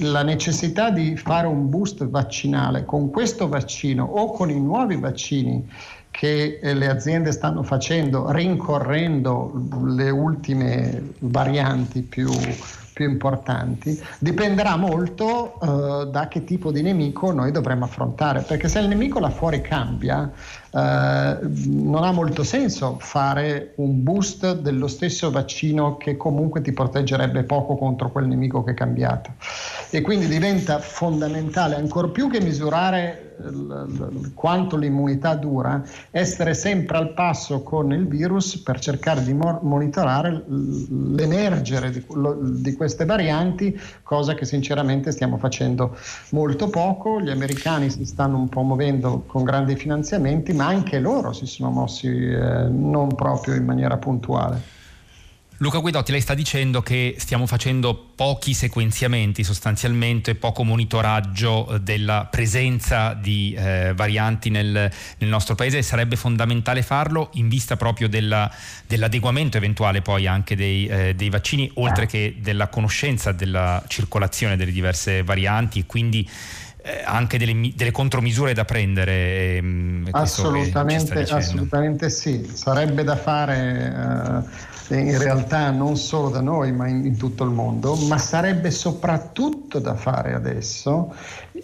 la 0.00 0.22
necessità 0.22 0.90
di 0.90 1.16
fare 1.16 1.46
un 1.46 1.70
boost 1.70 2.04
vaccinale 2.06 2.84
con 2.84 3.10
questo 3.10 3.48
vaccino 3.48 4.04
o 4.04 4.30
con 4.30 4.50
i 4.50 4.60
nuovi 4.60 4.96
vaccini 4.96 5.66
che 6.10 6.58
eh, 6.62 6.74
le 6.74 6.88
aziende 6.88 7.30
stanno 7.30 7.62
facendo 7.62 8.30
rincorrendo 8.30 9.52
le 9.84 10.08
ultime 10.08 11.12
varianti 11.18 12.00
più, 12.00 12.30
più 12.94 13.10
importanti, 13.10 14.02
dipenderà 14.18 14.76
molto 14.76 15.60
eh, 15.60 16.06
da 16.10 16.28
che 16.28 16.44
tipo 16.44 16.72
di 16.72 16.80
nemico 16.80 17.32
noi 17.32 17.52
dovremo 17.52 17.84
affrontare, 17.84 18.40
perché 18.40 18.68
se 18.68 18.78
il 18.78 18.88
nemico 18.88 19.18
là 19.18 19.28
fuori 19.28 19.60
cambia, 19.60 20.32
eh, 20.76 21.38
non 21.64 22.04
ha 22.04 22.12
molto 22.12 22.44
senso 22.44 22.98
fare 23.00 23.72
un 23.76 24.02
boost 24.02 24.58
dello 24.58 24.88
stesso 24.88 25.30
vaccino 25.30 25.96
che 25.96 26.18
comunque 26.18 26.60
ti 26.60 26.72
proteggerebbe 26.72 27.44
poco 27.44 27.76
contro 27.76 28.10
quel 28.10 28.26
nemico 28.26 28.62
che 28.62 28.72
è 28.72 28.74
cambiato. 28.74 29.32
E 29.88 30.02
quindi 30.02 30.26
diventa 30.26 30.78
fondamentale, 30.78 31.76
ancor 31.76 32.10
più 32.10 32.28
che 32.28 32.42
misurare 32.42 33.26
quanto 34.34 34.76
l'immunità 34.76 35.34
dura, 35.34 35.82
essere 36.10 36.54
sempre 36.54 36.96
al 36.96 37.12
passo 37.12 37.62
con 37.62 37.92
il 37.92 38.06
virus 38.06 38.56
per 38.58 38.78
cercare 38.78 39.22
di 39.22 39.34
monitorare 39.34 40.44
l'emergere 40.48 41.90
di, 41.90 42.04
di 42.60 42.72
queste 42.74 43.04
varianti, 43.04 43.78
cosa 44.02 44.34
che 44.34 44.44
sinceramente 44.44 45.10
stiamo 45.10 45.36
facendo 45.36 45.96
molto 46.30 46.68
poco. 46.68 47.20
Gli 47.20 47.30
americani 47.30 47.90
si 47.90 48.04
stanno 48.04 48.38
un 48.38 48.48
po' 48.48 48.62
muovendo 48.62 49.24
con 49.26 49.44
grandi 49.44 49.76
finanziamenti, 49.76 50.52
ma 50.52 50.65
anche 50.66 50.98
loro 50.98 51.32
si 51.32 51.46
sono 51.46 51.70
mossi 51.70 52.08
eh, 52.08 52.68
non 52.68 53.14
proprio 53.14 53.54
in 53.54 53.64
maniera 53.64 53.96
puntuale. 53.96 54.74
Luca 55.58 55.78
Guidotti, 55.78 56.12
lei 56.12 56.20
sta 56.20 56.34
dicendo 56.34 56.82
che 56.82 57.14
stiamo 57.16 57.46
facendo 57.46 58.10
pochi 58.14 58.52
sequenziamenti 58.52 59.42
sostanzialmente, 59.42 60.34
poco 60.34 60.64
monitoraggio 60.64 61.68
eh, 61.68 61.80
della 61.80 62.28
presenza 62.30 63.14
di 63.14 63.54
eh, 63.56 63.94
varianti 63.96 64.50
nel, 64.50 64.70
nel, 64.72 65.28
nostro 65.30 65.54
paese 65.54 65.78
e 65.78 65.82
sarebbe 65.82 66.16
fondamentale 66.16 66.82
farlo 66.82 67.30
in 67.34 67.48
vista 67.48 67.76
proprio 67.76 68.06
della, 68.06 68.52
dell'adeguamento 68.86 69.56
eventuale 69.56 70.02
poi 70.02 70.26
anche 70.26 70.56
dei, 70.56 70.86
eh, 70.88 71.14
dei, 71.14 71.30
vaccini, 71.30 71.70
oltre 71.76 72.04
che 72.04 72.36
della 72.38 72.68
conoscenza 72.68 73.32
della 73.32 73.82
circolazione 73.86 74.56
delle 74.56 74.72
diverse 74.72 75.22
varianti 75.22 75.78
e 75.78 75.86
quindi 75.86 76.28
eh, 76.86 77.02
anche 77.04 77.36
delle, 77.36 77.72
delle, 77.74 77.90
contromisure 77.90 78.54
da 78.54 78.64
prendere. 78.64 79.56
Ehm, 79.56 80.08
assolutamente, 80.12 81.22
assolutamente 81.22 82.08
sì, 82.10 82.48
sarebbe 82.52 83.02
da 83.02 83.16
fare. 83.16 84.44
Eh, 84.46 84.74
in 84.90 85.18
realtà 85.18 85.70
non 85.70 85.96
solo 85.96 86.30
da 86.30 86.40
noi 86.40 86.72
ma 86.72 86.86
in, 86.86 87.04
in, 87.06 87.16
tutto 87.16 87.44
il 87.44 87.50
mondo, 87.50 87.94
ma 88.06 88.18
sarebbe 88.18 88.70
soprattutto 88.70 89.78
da 89.78 89.94
fare 89.94 90.34
adesso 90.34 91.14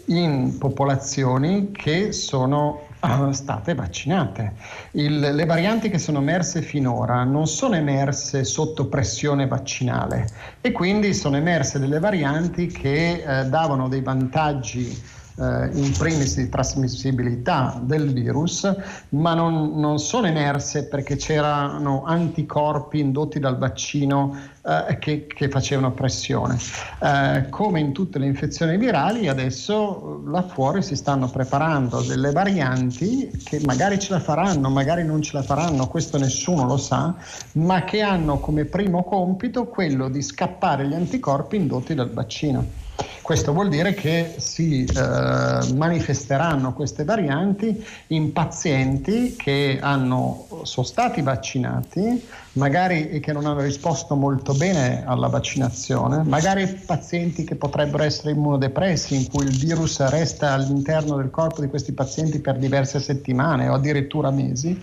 in 0.07 0.57
popolazioni 0.59 1.71
che 1.73 2.13
sono 2.13 2.87
uh, 3.01 3.31
state 3.31 3.75
vaccinate. 3.75 4.55
Il, 4.93 5.21
le 5.21 5.45
varianti 5.45 5.89
che 5.89 5.99
sono 5.99 6.19
emerse 6.19 6.63
finora 6.63 7.23
non 7.25 7.47
sono 7.47 7.77
emerse 7.77 8.45
sotto 8.45 8.87
pressione 8.87 9.47
vaccinale 9.47 10.29
e 10.61 10.73
quindi 10.73 11.15
sono 11.15 11.37
emerse 11.37 11.79
delle 11.79 11.99
varianti 11.99 12.67
che 12.67 13.23
uh, 13.25 13.49
davano 13.49 13.89
dei 13.89 14.01
vantaggi 14.01 15.21
eh, 15.39 15.71
in 15.73 15.93
primis 15.97 16.37
di 16.37 16.49
trasmissibilità 16.49 17.81
del 17.83 18.13
virus, 18.13 18.71
ma 19.11 19.35
non, 19.35 19.79
non, 19.79 19.99
sono 19.99 20.27
emerse 20.27 20.87
perché 20.87 21.17
c'erano 21.17 22.05
anticorpi 22.05 23.01
indotti 23.01 23.39
dal 23.39 23.57
vaccino 23.57 24.37
eh, 24.63 24.99
che, 24.99 25.27
che, 25.27 25.49
facevano 25.49 25.93
pressione. 25.93 26.59
Eh, 27.01 27.47
come 27.49 27.81
in 27.81 27.93
tutte 27.93 28.19
le 28.19 28.27
infezioni 28.27 28.77
virali, 28.77 29.29
adesso 29.29 30.23
là 30.27 30.43
fuori 30.43 30.83
si 30.83 30.97
stanno 30.97 31.29
preparando 31.29 32.01
delle 32.03 32.33
varianti 32.33 33.31
che 33.43 33.61
magari 33.65 33.99
ce 33.99 34.13
la 34.13 34.21
faranno, 34.21 34.69
magari 34.69 35.05
non 35.05 35.23
ce 35.23 35.37
la 35.37 35.43
faranno, 35.43 35.89
questo 35.89 36.19
nessuno 36.19 36.67
lo 36.67 36.77
sa, 36.77 37.15
ma 37.53 37.85
che 37.85 38.03
hanno 38.03 38.39
come 38.39 38.65
primo 38.65 39.03
compito 39.05 39.67
quello 39.67 40.09
di 40.09 40.23
scappare 40.23 40.87
gli 40.87 40.95
anticorpi 40.95 41.57
indotti 41.57 41.95
dal 41.95 42.11
vaccino. 42.11 42.82
Questo 43.23 43.53
vuol 43.53 43.69
dire 43.69 43.95
che 43.95 44.35
si 44.39 44.85
eh, 44.85 45.75
manifesteranno 45.75 46.73
queste 46.73 47.05
varianti 47.05 47.85
in 48.09 48.33
pazienti 48.33 49.37
che 49.37 49.79
hanno, 49.81 50.47
sono 50.63 50.85
stati 50.87 51.23
vaccinati, 51.23 52.29
magari 52.55 53.21
che 53.21 53.33
non 53.33 53.47
hanno 53.47 53.61
risposto 53.61 54.15
molto 54.15 54.53
bene 54.55 55.05
alla 55.07 55.29
vaccinazione, 55.29 56.23
magari 56.25 56.67
pazienti 56.67 57.45
che 57.45 57.55
potrebbero 57.55 58.03
essere 58.03 58.33
immunodepressi, 58.33 59.15
in 59.15 59.29
cui 59.31 59.45
il 59.45 59.57
virus 59.57 60.01
resta 60.09 60.53
all'interno 60.53 61.17
del 61.17 61.31
corpo 61.31 61.61
di 61.61 61.69
questi 61.69 61.93
pazienti 61.93 62.41
per 62.41 62.59
diverse 62.59 63.01
settimane 63.01 63.69
o 63.69 63.75
addirittura 63.75 64.31
mesi 64.31 64.81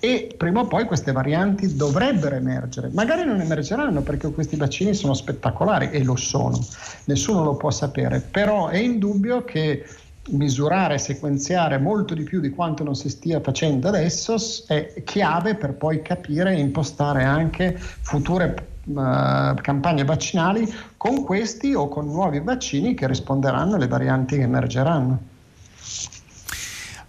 e 0.00 0.32
prima 0.36 0.60
o 0.60 0.66
poi 0.66 0.84
queste 0.84 1.10
varianti 1.10 1.74
dovrebbero 1.74 2.36
emergere. 2.36 2.90
Magari 2.92 3.24
non 3.24 3.40
emergeranno 3.40 4.02
perché 4.02 4.30
questi 4.30 4.56
vaccini 4.56 4.94
sono 4.94 5.14
spettacolari 5.14 5.90
e 5.90 6.04
lo 6.04 6.14
sono, 6.14 6.64
nessuno 7.04 7.42
lo 7.42 7.56
può 7.56 7.70
sapere, 7.70 8.20
però 8.20 8.68
è 8.68 8.78
indubbio 8.78 9.44
che 9.44 9.84
misurare 10.30 10.98
sequenziare 10.98 11.78
molto 11.78 12.14
di 12.14 12.22
più 12.22 12.40
di 12.40 12.50
quanto 12.50 12.84
non 12.84 12.94
si 12.94 13.08
stia 13.08 13.40
facendo 13.40 13.88
adesso 13.88 14.36
è 14.66 15.02
chiave 15.04 15.54
per 15.54 15.74
poi 15.74 16.02
capire 16.02 16.54
e 16.54 16.58
impostare 16.58 17.24
anche 17.24 17.76
future 17.78 18.76
Uh, 18.88 19.54
campagne 19.60 20.02
vaccinali 20.02 20.66
con 20.96 21.22
questi 21.22 21.74
o 21.74 21.88
con 21.88 22.06
nuovi 22.06 22.40
vaccini 22.40 22.94
che 22.94 23.06
risponderanno 23.06 23.74
alle 23.74 23.86
varianti 23.86 24.36
che 24.36 24.44
emergeranno. 24.44 25.20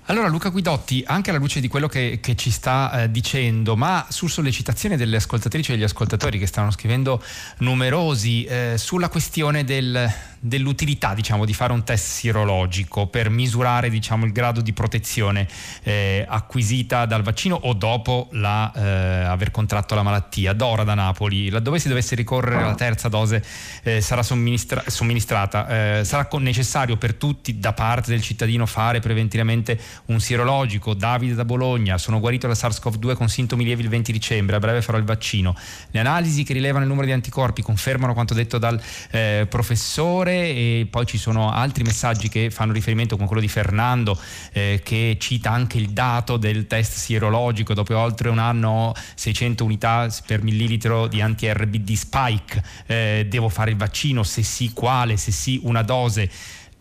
Allora 0.10 0.28
Luca 0.28 0.50
Guidotti, 0.50 1.04
anche 1.06 1.30
alla 1.30 1.38
luce 1.38 1.60
di 1.60 1.68
quello 1.68 1.88
che, 1.88 2.18
che 2.20 2.36
ci 2.36 2.50
sta 2.50 3.04
eh, 3.04 3.12
dicendo, 3.12 3.76
ma 3.76 4.08
su 4.10 4.26
sollecitazione 4.26 4.98
delle 4.98 5.18
ascoltatrici 5.18 5.72
e 5.72 5.76
degli 5.76 5.84
ascoltatori 5.84 6.40
che 6.40 6.48
stanno 6.48 6.72
scrivendo 6.72 7.24
numerosi 7.60 8.44
eh, 8.44 8.74
sulla 8.76 9.08
questione 9.08 9.64
del, 9.64 10.12
dell'utilità 10.40 11.14
diciamo, 11.14 11.46
di 11.46 11.54
fare 11.54 11.74
un 11.74 11.84
test 11.84 12.06
sierologico 12.06 13.08
per 13.08 13.30
misurare 13.30 13.90
diciamo, 13.90 14.26
il 14.26 14.32
grado 14.32 14.62
di 14.62 14.74
protezione 14.74 15.48
eh, 15.84 16.26
acquisita 16.28 17.06
dal 17.06 17.22
vaccino 17.22 17.56
o 17.56 17.74
dopo 17.74 18.28
la, 18.32 18.72
eh, 18.74 19.26
aver 19.26 19.52
contratto 19.52 19.96
la 19.96 20.04
malattia. 20.04 20.54
Dora 20.54 20.84
da 20.84 20.94
Napoli, 20.94 21.50
laddove 21.50 21.80
si 21.80 21.88
dovesse 21.88 22.16
ricorrere 22.16 22.64
alla 22.64 22.76
terza 22.76 23.10
dose 23.10 23.44
eh, 23.84 24.02
sarà 24.02 24.24
somministra- 24.24 24.84
somministrata, 24.88 26.00
eh, 26.00 26.04
sarà 26.06 26.28
necessario 26.40 26.98
per 26.98 27.16
tutti 27.16 27.60
da 27.60 27.74
parte 27.74 28.12
del 28.12 28.22
cittadino 28.22 28.66
fare 28.66 29.00
preventivamente 29.00 29.80
un 30.06 30.20
sierologico. 30.20 30.94
Davide 30.94 31.34
da 31.34 31.46
Bologna, 31.46 31.98
sono 31.98 32.20
guarito 32.20 32.48
da 32.48 32.54
SARS-CoV-2 32.54 33.16
con 33.16 33.30
sintomi 33.30 33.64
lievi 33.64 33.84
il 33.84 33.90
20 33.90 34.12
dicembre, 34.12 34.56
a 34.56 34.60
breve 34.60 34.82
farò 34.82 34.98
il 34.98 35.04
vaccino. 35.04 35.56
Le 35.92 36.00
analisi 36.00 36.44
che 36.44 36.54
rilevano 36.54 36.84
il 36.84 36.90
numero 36.90 37.08
di 37.08 37.14
anticorpi 37.14 37.62
confermano 37.62 38.14
quanto 38.14 38.34
detto 38.34 38.58
dal 38.58 38.82
eh, 39.12 39.48
professore 39.50 40.29
ore 40.30 40.48
e 40.48 40.88
poi 40.90 41.06
ci 41.06 41.18
sono 41.18 41.52
altri 41.52 41.84
messaggi 41.84 42.30
che 42.30 42.50
fanno 42.52 42.72
riferimento 42.72 43.16
come 43.16 43.28
quello 43.28 43.42
di 43.42 43.48
Fernando 43.48 44.18
eh, 44.54 44.82
che 44.84 45.18
cita 45.20 45.52
anche 45.52 45.78
il 45.78 45.90
dato 45.90 46.38
del 46.38 46.68
test 46.68 46.94
sierologico. 46.94 47.74
Dopo 47.74 47.98
oltre 47.98 48.30
un 48.30 48.40
anno 48.40 48.94
600 49.16 49.64
unità 49.64 50.08
per 50.26 50.44
millilitro 50.44 51.08
di 51.08 51.22
anti-RBD 51.22 51.94
spike. 51.94 52.64
Eh, 52.86 53.26
devo 53.28 53.50
fare 53.50 53.72
il 53.72 53.78
vaccino? 53.78 54.24
Se 54.24 54.44
sì 54.44 54.72
quale? 54.74 55.18
Se 55.18 55.32
sì 55.32 55.60
una 55.64 55.82
dose? 55.82 56.30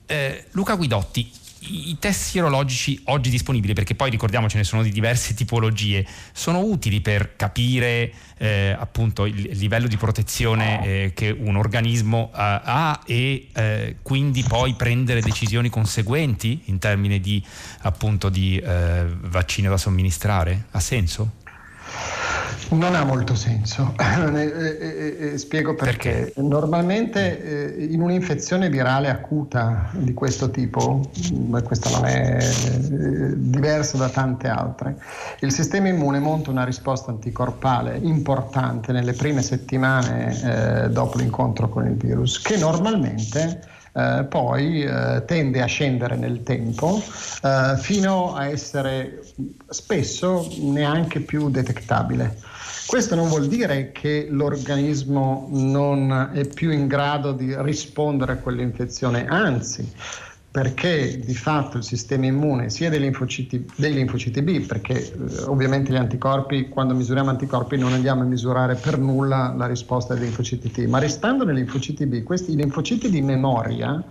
Eh, 0.07 0.47
Luca 0.53 0.75
Guidotti 0.75 1.31
i 1.69 1.97
test 1.99 2.23
sierologici 2.23 3.01
oggi 3.05 3.31
disponibili, 3.31 3.73
perché 3.73 3.95
poi 3.95 4.11
ricordiamo 4.11 4.49
ce 4.49 4.57
ne 4.57 4.65
sono 4.65 4.83
di 4.83 4.91
diverse 4.91 5.35
tipologie, 5.35 6.07
sono 6.33 6.61
utili 6.61 7.01
per 7.01 7.37
capire 7.37 8.13
eh, 8.39 8.77
appunto 8.79 9.27
il 9.27 9.57
livello 9.59 9.87
di 9.87 9.97
protezione 9.97 10.85
eh, 10.85 11.13
che 11.15 11.31
un 11.31 11.57
organismo 11.57 12.31
eh, 12.33 12.37
ha 12.37 13.01
e 13.05 13.49
eh, 13.53 13.97
quindi 14.03 14.43
poi 14.43 14.75
prendere 14.75 15.21
decisioni 15.21 15.69
conseguenti 15.69 16.63
in 16.67 16.79
termini 16.79 17.21
di 17.21 17.43
appunto 17.81 18.29
di 18.29 18.57
eh, 18.59 19.05
vaccino 19.07 19.71
da 19.71 19.77
somministrare? 19.77 20.67
Ha 20.71 20.81
senso? 20.81 21.47
Non 22.71 22.95
ha 22.95 23.03
molto 23.03 23.35
senso, 23.35 23.95
spiego 25.37 25.75
perché. 25.75 26.11
perché. 26.11 26.41
Normalmente 26.43 27.77
eh, 27.77 27.85
in 27.85 28.03
un'infezione 28.03 28.69
virale 28.69 29.09
acuta 29.09 29.89
di 29.93 30.13
questo 30.13 30.51
tipo, 30.51 31.09
ma 31.47 31.63
questa 31.63 31.89
non 31.91 32.05
è 32.05 32.37
eh, 32.37 33.33
diversa 33.37 33.97
da 33.97 34.11
tante 34.11 34.49
altre, 34.49 35.01
il 35.41 35.51
sistema 35.51 35.89
immune 35.89 36.19
monta 36.19 36.51
una 36.51 36.65
risposta 36.65 37.11
anticorpale 37.11 37.99
importante 38.03 38.93
nelle 38.93 39.15
prime 39.15 39.41
settimane 39.41 40.85
eh, 40.85 40.91
dopo 40.91 41.17
l'incontro 41.17 41.71
con 41.71 41.87
il 41.87 41.95
virus, 41.95 42.39
che 42.39 42.59
normalmente 42.59 43.63
eh, 43.95 44.27
poi 44.29 44.83
eh, 44.83 45.25
tende 45.27 45.63
a 45.63 45.67
scendere 45.67 46.17
nel 46.17 46.43
tempo 46.43 47.03
eh, 47.43 47.77
fino 47.79 48.35
a 48.35 48.47
essere 48.47 49.23
spesso 49.69 50.47
neanche 50.61 51.21
più 51.21 51.49
detectabile. 51.49 52.57
Questo 52.89 53.15
non 53.15 53.29
vuol 53.29 53.49
dire 53.49 53.93
che 53.93 54.29
l'organismo 54.31 55.47
non 55.51 56.31
è 56.33 56.47
più 56.47 56.71
in 56.71 56.87
grado 56.87 57.33
di 57.33 57.55
rispondere 57.59 58.33
a 58.33 58.37
quell'infezione, 58.37 59.27
anzi, 59.27 59.87
perché 60.51 61.21
di 61.23 61.35
fatto 61.35 61.77
il 61.77 61.85
sistema 61.85 62.25
immune 62.25 62.71
sia 62.71 62.89
dei 62.89 63.01
linfociti, 63.01 63.71
dei 63.77 63.93
linfociti 63.93 64.41
B, 64.41 64.65
perché 64.65 64.95
eh, 64.95 65.43
ovviamente 65.45 65.93
gli 65.93 65.97
anticorpi, 65.97 66.71
quando 66.71 66.95
misuriamo 66.95 67.29
anticorpi 67.29 67.77
non 67.77 67.93
andiamo 67.93 68.23
a 68.23 68.25
misurare 68.25 68.75
per 68.75 68.99
nulla 68.99 69.53
la 69.55 69.67
risposta 69.67 70.15
dei 70.15 70.23
linfociti 70.23 70.71
T, 70.71 70.87
ma 70.87 70.99
restando 70.99 71.45
nei 71.45 71.57
linfociti 71.57 72.07
B, 72.07 72.23
questi 72.23 72.57
linfociti 72.57 73.11
di 73.11 73.21
memoria 73.21 74.03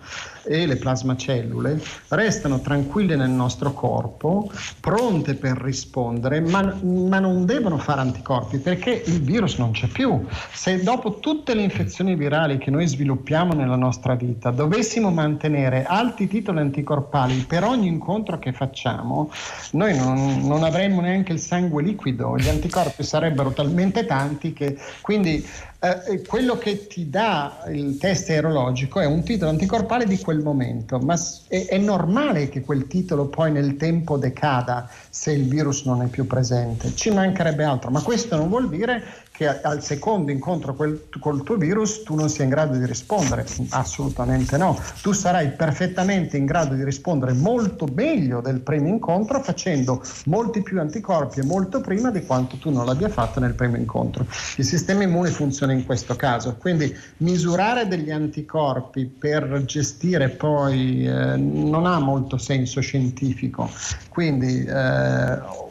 e 0.47 0.65
le 0.65 0.77
plasmacellule 0.77 1.81
restano 2.09 2.59
tranquille 2.61 3.15
nel 3.15 3.29
nostro 3.29 3.73
corpo, 3.73 4.49
pronte 4.79 5.35
per 5.35 5.57
rispondere, 5.57 6.39
ma, 6.39 6.75
ma 6.81 7.19
non 7.19 7.45
devono 7.45 7.77
fare 7.77 8.01
anticorpi 8.01 8.57
perché 8.57 9.03
il 9.05 9.21
virus 9.21 9.57
non 9.57 9.71
c'è 9.71 9.87
più. 9.87 10.25
Se 10.53 10.81
dopo 10.83 11.19
tutte 11.19 11.53
le 11.53 11.63
infezioni 11.63 12.15
virali 12.15 12.57
che 12.57 12.71
noi 12.71 12.87
sviluppiamo 12.87 13.53
nella 13.53 13.75
nostra 13.75 14.15
vita 14.15 14.51
dovessimo 14.51 15.11
mantenere 15.11 15.83
alti 15.85 16.27
titoli 16.27 16.59
anticorpali 16.59 17.45
per 17.47 17.63
ogni 17.63 17.87
incontro 17.87 18.39
che 18.39 18.53
facciamo, 18.53 19.29
noi 19.71 19.95
non, 19.95 20.41
non 20.41 20.63
avremmo 20.63 21.01
neanche 21.01 21.33
il 21.33 21.39
sangue 21.39 21.83
liquido, 21.83 22.37
gli 22.37 22.47
anticorpi 22.47 23.03
sarebbero 23.03 23.51
talmente 23.51 24.05
tanti 24.05 24.53
che 24.53 24.77
quindi 25.01 25.45
eh, 25.79 26.21
quello 26.25 26.57
che 26.57 26.87
ti 26.87 27.09
dà 27.09 27.63
il 27.69 27.97
test 27.97 28.29
aerologico 28.31 28.99
è 28.99 29.05
un 29.05 29.23
titolo 29.23 29.51
anticorpale 29.51 30.05
di 30.05 30.17
quel 30.19 30.39
momento, 30.39 30.97
ma 30.97 31.15
è, 31.47 31.67
è, 31.67 31.77
normale 31.77 32.49
che 32.49 32.61
quel 32.61 32.87
titolo 32.87 33.27
poi 33.27 33.51
nel 33.51 33.77
tempo 33.77 34.17
decada 34.17 34.89
se 35.19 35.31
il 35.31 35.47
virus 35.47 35.83
non 35.85 36.03
è 36.03 36.05
più 36.05 36.27
presente, 36.27 36.93
ci 36.93 37.09
mancherebbe 37.09 37.63
altro, 37.63 37.89
ma 37.89 38.03
questo 38.03 38.37
non 38.37 38.49
vuol 38.49 38.69
dire 38.69 39.03
che 39.31 39.47
al 39.61 39.83
secondo 39.83 40.31
incontro 40.31 40.73
quel, 40.73 41.09
col 41.19 41.43
tuo 41.43 41.57
virus 41.57 42.01
tu 42.03 42.15
non 42.15 42.27
sia 42.27 42.43
in 42.43 42.49
grado 42.49 42.75
di 42.75 42.85
rispondere. 42.85 43.45
Assolutamente 43.69 44.57
no. 44.57 44.79
Tu 45.01 45.11
sarai 45.11 45.49
perfettamente 45.49 46.37
in 46.37 46.45
grado 46.45 46.73
di 46.73 46.83
rispondere 46.83 47.33
molto 47.33 47.87
meglio 47.93 48.41
del 48.41 48.61
primo 48.61 48.87
incontro 48.87 49.41
facendo 49.41 50.01
molti 50.25 50.63
più 50.63 50.79
anticorpi 50.79 51.41
e 51.41 51.43
molto 51.43 51.81
prima 51.81 52.09
di 52.09 52.25
quanto 52.25 52.57
tu 52.57 52.71
non 52.71 52.85
l'abbia 52.85 53.09
fatto 53.09 53.39
nel 53.39 53.53
primo 53.53 53.75
incontro. 53.75 54.25
Il 54.55 54.65
sistema 54.65 55.03
immune 55.03 55.29
funziona 55.29 55.71
in 55.71 55.85
questo 55.85 56.15
caso, 56.15 56.55
quindi 56.57 56.95
misurare 57.17 57.87
degli 57.87 58.09
anticorpi 58.09 59.05
per 59.05 59.63
gestire 59.65 60.29
poi 60.29 61.07
eh, 61.07 61.35
non 61.35 61.85
ha 61.85 61.99
molto 61.99 62.37
senso 62.37 62.81
scientifico. 62.81 63.69
Quindi 64.09 64.65
eh, 64.65 65.06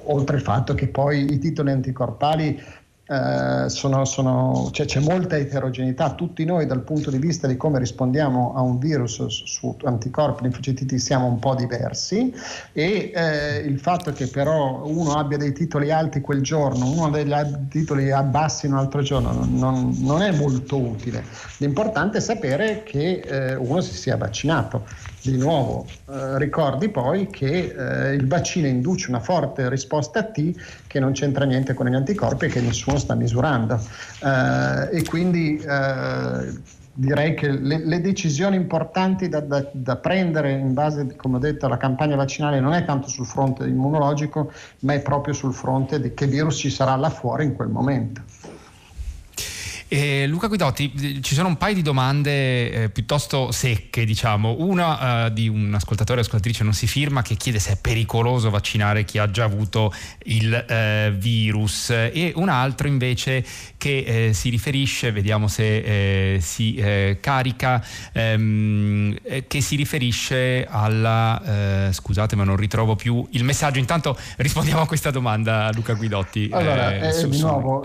oltre 0.05 0.37
al 0.37 0.43
fatto 0.43 0.75
che 0.75 0.89
poi 0.89 1.33
i 1.33 1.39
titoli 1.39 1.71
anticorpali 1.71 2.61
eh, 3.09 3.69
sono, 3.69 4.05
sono, 4.05 4.69
cioè, 4.73 4.85
c'è 4.85 4.99
molta 4.99 5.37
eterogeneità, 5.37 6.15
tutti 6.15 6.45
noi 6.45 6.67
dal 6.67 6.81
punto 6.81 7.09
di 7.09 7.19
vista 7.19 7.47
di 7.47 7.57
come 7.57 7.79
rispondiamo 7.79 8.55
a 8.57 8.63
un 8.63 8.79
virus 8.79 9.25
su, 9.27 9.77
anticorpi 9.85 10.43
linfocititi 10.43 10.99
siamo 10.99 11.27
un 11.27 11.39
po' 11.39 11.55
diversi. 11.55 12.35
E 12.73 13.13
eh, 13.15 13.59
il 13.59 13.79
fatto 13.79 14.13
che 14.13 14.27
però 14.27 14.83
uno 14.85 15.13
abbia 15.13 15.39
dei 15.39 15.53
titoli 15.53 15.93
alti 15.93 16.21
quel 16.21 16.43
giorno, 16.43 16.91
uno 16.91 17.09
dei 17.11 17.33
titoli 17.69 18.11
bassi 18.25 18.67
un 18.67 18.75
altro 18.75 19.03
giorno 19.03 19.47
non, 19.49 19.97
non 20.01 20.23
è 20.23 20.33
molto 20.33 20.77
utile. 20.77 21.23
L'importante 21.59 22.19
è 22.19 22.21
sapere 22.21 22.83
che 22.83 23.21
eh, 23.25 23.55
uno 23.55 23.83
si 23.83 23.95
sia 23.95 24.17
vaccinato 24.17 24.85
di 25.31 25.39
nuovo 25.39 25.87
eh, 26.09 26.39
ricordi 26.39 26.89
poi 26.89 27.29
che 27.29 27.75
eh, 27.77 28.15
il 28.15 28.27
vaccino 28.27 28.67
induce 28.67 29.09
una 29.11 29.21
forte 29.21 29.69
risposta 29.69 30.23
T 30.25 30.55
che 30.87 31.01
non 31.01 31.13
c'entra 31.13 31.45
niente 31.45 31.75
con 31.75 31.87
gli 31.87 31.95
anticorpi 31.95 32.47
e 32.47 32.49
che 32.49 32.61
nessuno 32.61 32.99
sta 32.99 33.15
misurando. 33.15 33.81
Eh, 34.23 34.99
e 34.99 35.05
quindi 35.05 35.57
eh, 35.59 36.85
direi 36.93 37.35
che 37.35 37.51
le, 37.51 37.85
le 37.85 38.01
decisioni 38.01 38.57
importanti 38.57 39.29
da, 39.29 39.41
da, 39.41 39.69
da, 39.71 39.97
prendere 39.97 40.53
in 40.53 40.73
base, 40.73 41.15
come 41.17 41.37
ho 41.37 41.41
detto, 41.41 41.67
alla 41.67 41.77
campagna 41.77 42.17
vaccinale 42.17 42.59
non 42.59 42.73
è 42.73 42.85
tanto 42.85 43.09
sul 43.09 43.27
fronte 43.27 43.67
immunologico, 43.67 44.51
ma 44.81 44.95
è 44.95 45.01
proprio 45.01 45.35
sul 45.35 45.53
fronte 45.53 46.01
di 46.01 46.15
che 46.15 46.27
virus 46.27 46.57
ci 46.57 46.71
sarà 46.71 46.97
là 46.97 47.11
fuori 47.11 47.45
in 47.45 47.55
quel 47.55 47.69
momento. 47.69 48.23
Eh, 49.89 50.27
Luca 50.27 50.49
Guidotti, 50.49 51.23
ci 51.23 51.35
sono 51.35 51.47
un 51.47 51.57
paio 51.57 51.75
di 51.75 51.83
domande 51.83 52.71
eh, 52.71 52.89
piuttosto 52.89 53.53
secche, 53.53 54.05
diciamo. 54.05 54.57
Una 54.59 55.27
eh, 55.27 55.33
di 55.33 55.47
un 55.47 55.73
ascoltatore 55.75 56.19
o 56.19 56.23
ascoltatrice 56.23 56.65
non 56.65 56.73
si 56.73 56.89
firma 56.89 57.23
che 57.23 57.37
chiede 57.37 57.61
se 57.61 57.75
è 57.75 57.77
pericoloso 57.81 58.51
vaccinare 58.51 59.05
chi 59.05 59.19
ha 59.19 59.31
già 59.31 59.45
avuto 59.45 59.93
il 60.25 60.53
eh, 60.53 61.15
virus 61.17 61.91
e 61.91 62.33
un 62.35 62.49
altro 62.49 62.89
invece 62.89 63.45
che 63.77 64.29
eh, 64.29 64.33
si 64.33 64.49
riferisce, 64.49 65.13
vediamo 65.13 65.47
se 65.47 66.35
eh, 66.35 66.41
si 66.41 66.83
carica, 67.21 67.85
ehm, 68.13 69.17
che 69.47 69.61
si 69.61 69.77
riferisce 69.77 70.67
alla... 70.69 71.91
scusate 71.93 72.35
ma 72.37 72.45
non 72.45 72.57
ritrovo 72.57 72.97
più 72.97 73.27
il 73.31 73.45
messaggio, 73.45 73.79
intanto 73.79 74.19
rispondiamo 74.37 74.81
a 74.81 74.87
questa 74.87 75.11
domanda 75.11 75.71
Luca 75.73 75.95
Guidotti. 75.95 76.49
Allora, 76.53 77.13
su, 77.13 77.29
di 77.29 77.39
nuovo, 77.39 77.85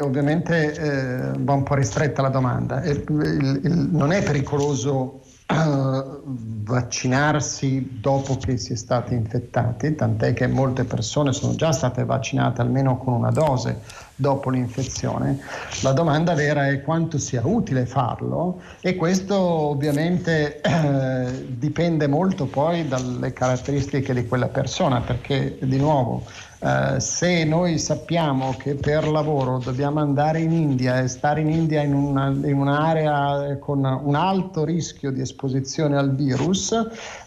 ovviamente 0.00 0.97
va 1.38 1.52
un 1.52 1.62
po' 1.62 1.74
ristretta 1.74 2.22
la 2.22 2.28
domanda. 2.28 2.82
Il, 2.84 3.04
il, 3.08 3.60
il, 3.64 3.88
non 3.90 4.12
è 4.12 4.22
pericoloso 4.22 5.20
uh, 5.48 6.22
vaccinarsi 6.24 7.98
dopo 8.00 8.36
che 8.36 8.56
si 8.58 8.72
è 8.72 8.76
stati 8.76 9.14
infettati, 9.14 9.94
tant'è 9.94 10.34
che 10.34 10.46
molte 10.46 10.84
persone 10.84 11.32
sono 11.32 11.54
già 11.54 11.72
state 11.72 12.04
vaccinate 12.04 12.60
almeno 12.60 12.98
con 12.98 13.14
una 13.14 13.30
dose 13.30 13.80
dopo 14.14 14.50
l'infezione. 14.50 15.40
La 15.82 15.92
domanda 15.92 16.34
vera 16.34 16.68
è 16.68 16.82
quanto 16.82 17.18
sia 17.18 17.40
utile 17.44 17.86
farlo 17.86 18.60
e 18.80 18.96
questo 18.96 19.36
ovviamente 19.36 20.60
eh, 20.60 21.46
dipende 21.48 22.06
molto 22.06 22.46
poi 22.46 22.86
dalle 22.86 23.32
caratteristiche 23.32 24.12
di 24.12 24.26
quella 24.26 24.48
persona, 24.48 25.00
perché 25.00 25.58
di 25.62 25.78
nuovo 25.78 26.24
eh, 26.60 26.98
se 26.98 27.44
noi 27.44 27.78
sappiamo 27.78 28.56
che 28.58 28.74
per 28.74 29.06
lavoro 29.06 29.58
dobbiamo 29.58 30.00
andare 30.00 30.40
in 30.40 30.50
India 30.50 30.98
e 30.98 31.06
stare 31.06 31.40
in 31.40 31.50
India 31.50 31.82
in, 31.82 31.94
una, 31.94 32.26
in 32.28 32.58
un'area 32.58 33.58
con 33.60 33.84
un 33.84 34.14
alto 34.16 34.64
rischio 34.64 35.12
di 35.12 35.20
esposizione 35.20 35.96
al 35.96 36.16
virus 36.16 36.72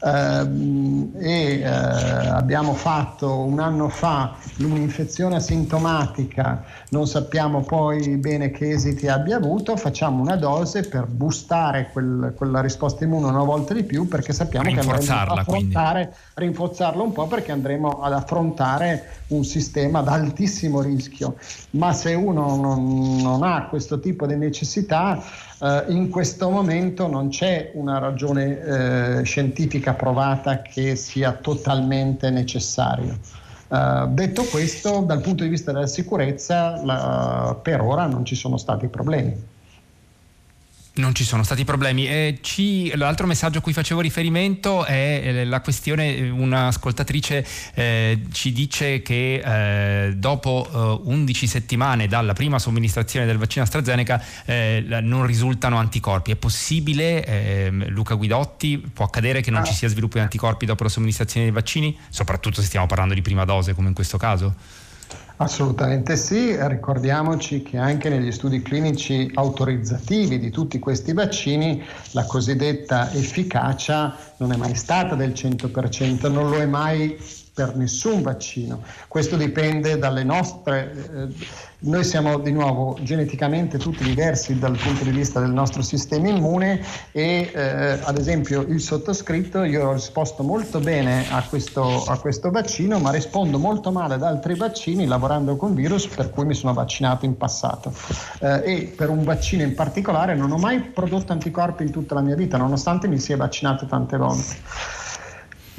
ehm, 0.03 1.11
e 1.17 1.59
eh, 1.59 1.65
abbiamo 1.65 2.73
fatto 2.73 3.39
un 3.39 3.59
anno 3.59 3.87
fa 3.87 4.35
un'infezione 4.57 5.37
asintomatica, 5.37 6.63
non 6.89 7.07
sappiamo 7.07 7.61
poi 7.61 8.17
bene 8.17 8.51
che 8.51 8.71
esiti 8.71 9.07
abbia 9.07 9.37
avuto, 9.37 9.77
facciamo 9.77 10.21
una 10.21 10.35
dose 10.35 10.81
per 10.81 11.05
boostare 11.05 11.89
quel, 11.93 12.33
quella 12.35 12.59
risposta 12.59 13.05
immune 13.05 13.27
una 13.27 13.43
volta 13.43 13.73
di 13.73 13.83
più 13.83 14.09
perché 14.09 14.33
sappiamo 14.33 14.69
che 14.73 14.79
andremo 14.79 15.13
ad 15.13 15.37
affrontare, 15.37 16.13
rinforzarla 16.33 17.01
un 17.01 17.13
po' 17.13 17.27
perché 17.27 17.53
andremo 17.53 18.01
ad 18.01 18.11
affrontare 18.11 19.19
un 19.31 19.43
sistema 19.43 19.99
ad 19.99 20.07
altissimo 20.07 20.81
rischio, 20.81 21.35
ma 21.71 21.93
se 21.93 22.13
uno 22.13 22.55
non, 22.55 23.17
non 23.17 23.43
ha 23.43 23.67
questo 23.67 23.99
tipo 23.99 24.25
di 24.25 24.35
necessità, 24.35 25.21
eh, 25.59 25.85
in 25.89 26.09
questo 26.09 26.49
momento 26.49 27.07
non 27.07 27.29
c'è 27.29 27.71
una 27.75 27.97
ragione 27.99 28.59
eh, 28.59 29.23
scientifica 29.23 29.93
provata 29.93 30.61
che 30.61 30.95
sia 30.95 31.33
totalmente 31.33 32.29
necessario. 32.29 33.17
Uh, 33.71 34.05
detto 34.07 34.43
questo, 34.43 34.99
dal 35.07 35.21
punto 35.21 35.43
di 35.43 35.49
vista 35.49 35.71
della 35.71 35.87
sicurezza, 35.87 36.83
la, 36.83 37.57
per 37.61 37.79
ora 37.79 38.05
non 38.05 38.25
ci 38.25 38.35
sono 38.35 38.57
stati 38.57 38.89
problemi. 38.89 39.33
Non 40.93 41.15
ci 41.15 41.23
sono 41.23 41.43
stati 41.43 41.63
problemi. 41.63 42.05
Eh, 42.05 42.39
ci, 42.41 42.91
l'altro 42.97 43.25
messaggio 43.25 43.59
a 43.59 43.61
cui 43.61 43.71
facevo 43.71 44.01
riferimento 44.01 44.83
è 44.83 45.21
eh, 45.23 45.45
la 45.45 45.61
questione, 45.61 46.17
eh, 46.17 46.29
un'ascoltatrice 46.29 47.47
eh, 47.75 48.19
ci 48.33 48.51
dice 48.51 49.01
che 49.01 49.41
eh, 50.07 50.15
dopo 50.15 50.99
eh, 51.01 51.09
11 51.09 51.47
settimane 51.47 52.07
dalla 52.07 52.33
prima 52.33 52.59
somministrazione 52.59 53.25
del 53.25 53.37
vaccino 53.37 53.63
AstraZeneca 53.63 54.21
non 55.01 55.25
risultano 55.25 55.77
anticorpi. 55.77 56.31
È 56.31 56.35
possibile, 56.35 57.25
ehm, 57.25 57.87
Luca 57.87 58.15
Guidotti, 58.15 58.77
può 58.77 59.05
accadere 59.05 59.39
che 59.39 59.49
non 59.49 59.61
ah. 59.61 59.65
ci 59.65 59.73
sia 59.73 59.87
sviluppo 59.87 60.17
di 60.17 60.23
anticorpi 60.23 60.65
dopo 60.65 60.83
la 60.83 60.89
somministrazione 60.89 61.45
dei 61.45 61.55
vaccini, 61.55 61.97
soprattutto 62.09 62.59
se 62.59 62.67
stiamo 62.67 62.85
parlando 62.87 63.13
di 63.13 63.21
prima 63.21 63.45
dose 63.45 63.73
come 63.73 63.87
in 63.87 63.93
questo 63.93 64.17
caso? 64.17 64.55
Assolutamente. 65.41 66.17
Sì, 66.17 66.55
ricordiamoci 66.67 67.63
che 67.63 67.77
anche 67.77 68.09
negli 68.09 68.31
studi 68.31 68.61
clinici 68.61 69.31
autorizzativi 69.33 70.37
di 70.37 70.51
tutti 70.51 70.77
questi 70.77 71.13
vaccini 71.13 71.83
la 72.11 72.25
cosiddetta 72.25 73.11
efficacia 73.11 74.15
non 74.37 74.51
è 74.51 74.55
mai 74.55 74.75
stata 74.75 75.15
del 75.15 75.31
100%, 75.31 76.31
non 76.31 76.49
lo 76.49 76.61
è 76.61 76.67
mai 76.67 77.17
per 77.65 77.75
nessun 77.75 78.23
vaccino. 78.23 78.81
Questo 79.07 79.37
dipende 79.37 79.99
dalle 79.99 80.23
nostre... 80.23 80.91
Eh, 81.13 81.69
noi 81.83 82.03
siamo 82.03 82.37
di 82.37 82.51
nuovo 82.51 82.95
geneticamente 83.01 83.79
tutti 83.79 84.03
diversi 84.03 84.59
dal 84.59 84.77
punto 84.77 85.03
di 85.03 85.09
vista 85.09 85.39
del 85.39 85.49
nostro 85.49 85.81
sistema 85.81 86.29
immune 86.29 86.79
e 87.11 87.49
eh, 87.51 87.99
ad 88.03 88.19
esempio 88.19 88.61
il 88.61 88.79
sottoscritto 88.79 89.63
io 89.63 89.87
ho 89.87 89.93
risposto 89.93 90.43
molto 90.43 90.79
bene 90.79 91.25
a 91.31 91.43
questo, 91.49 92.03
a 92.03 92.19
questo 92.19 92.51
vaccino 92.51 92.99
ma 92.99 93.09
rispondo 93.09 93.57
molto 93.57 93.91
male 93.91 94.13
ad 94.13 94.21
altri 94.21 94.53
vaccini 94.53 95.07
lavorando 95.07 95.55
con 95.55 95.73
virus 95.73 96.05
per 96.05 96.29
cui 96.29 96.45
mi 96.45 96.53
sono 96.53 96.71
vaccinato 96.73 97.25
in 97.25 97.35
passato 97.35 97.91
eh, 98.41 98.61
e 98.63 98.93
per 98.95 99.09
un 99.09 99.23
vaccino 99.23 99.63
in 99.63 99.73
particolare 99.73 100.35
non 100.35 100.51
ho 100.51 100.57
mai 100.57 100.81
prodotto 100.81 101.31
anticorpi 101.31 101.81
in 101.81 101.89
tutta 101.89 102.13
la 102.13 102.21
mia 102.21 102.35
vita 102.35 102.57
nonostante 102.57 103.07
mi 103.07 103.17
sia 103.17 103.37
vaccinato 103.37 103.87
tante 103.87 104.17
volte. 104.17 105.00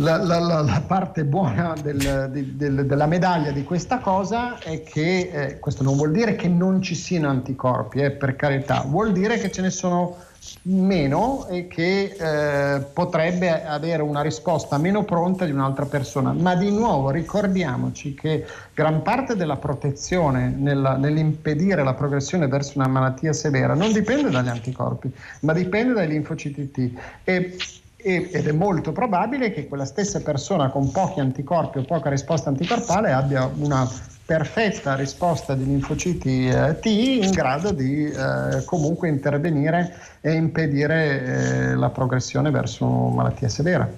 La, 0.03 0.38
la, 0.38 0.61
la, 0.61 0.83
parte 0.87 1.25
buona 1.25 1.75
del, 1.81 2.29
di, 2.31 2.57
del, 2.57 2.87
della 2.87 3.07
medaglia 3.07 3.53
di 3.53 3.62
questa 3.62 3.99
cosa 3.99 4.59
è 4.59 4.83
che 4.83 5.31
eh, 5.33 5.59
questo 5.61 5.83
non 5.83 5.97
vuol 5.97 6.11
dire 6.11 6.35
che 6.35 6.49
non 6.49 6.83
ci 6.83 6.95
siano 6.95 7.29
anticorpi, 7.29 8.01
eh, 8.01 8.11
per 8.11 8.37
carità, 8.37 8.85
vuol 8.87 9.12
dire 9.12 9.38
che 9.38 9.51
ce 9.51 9.62
ne 9.62 9.71
sono 9.71 10.17
meno 10.62 11.47
e 11.47 11.69
che 11.69 12.17
eh, 12.19 12.81
potrebbe 12.81 13.65
avere 13.65 14.03
una 14.03 14.23
risposta 14.23 14.77
meno 14.77 15.05
pronta 15.05 15.45
di 15.45 15.53
un'altra 15.53 15.87
persona. 15.87 16.33
Ma 16.33 16.57
di 16.57 16.71
nuovo 16.71 17.11
ricordiamoci 17.11 18.15
che 18.15 18.45
gran 18.75 19.03
parte 19.03 19.37
della 19.37 19.57
protezione 19.57 20.49
nella, 20.49 20.97
nell'impedire 20.97 21.85
la 21.85 21.95
progressione 21.95 22.49
verso 22.49 22.73
una 22.77 22.88
malattia 22.88 23.33
severa 23.33 23.75
non 23.75 23.93
dipende 23.93 24.31
dagli 24.31 24.49
anticorpi, 24.49 25.12
ma 25.41 25.53
dipende 25.53 25.93
dai 25.93 26.09
linfociti 26.09 26.71
T. 26.71 26.91
E 27.23 27.57
ed 28.03 28.47
è 28.47 28.53
molto 28.53 28.93
probabile 28.93 29.53
che 29.53 29.69
quella 29.69 29.85
stessa 29.85 30.21
persona 30.21 30.69
con 30.71 30.91
pochi 30.91 31.21
anticorpi 31.21 31.79
o 31.79 31.83
poca 31.83 32.11
risposta 32.11 32.49
anticorpale 32.49 33.12
abbia 33.12 33.51
una 33.59 33.88
perfetta 34.25 34.95
risposta 34.95 35.55
di 35.55 35.65
linfociti 35.65 36.49
eh, 36.49 36.79
T 36.81 36.87
in 36.87 37.31
grado 37.31 37.73
di 37.73 38.05
eh, 38.05 38.65
comunque 38.65 39.09
intervenire 39.09 39.95
e 40.21 40.33
impedire 40.33 41.25
eh, 41.25 41.75
la 41.75 41.91
progressione 41.91 42.51
verso 42.51 42.87
malattia 42.87 43.49
severa. 43.49 43.88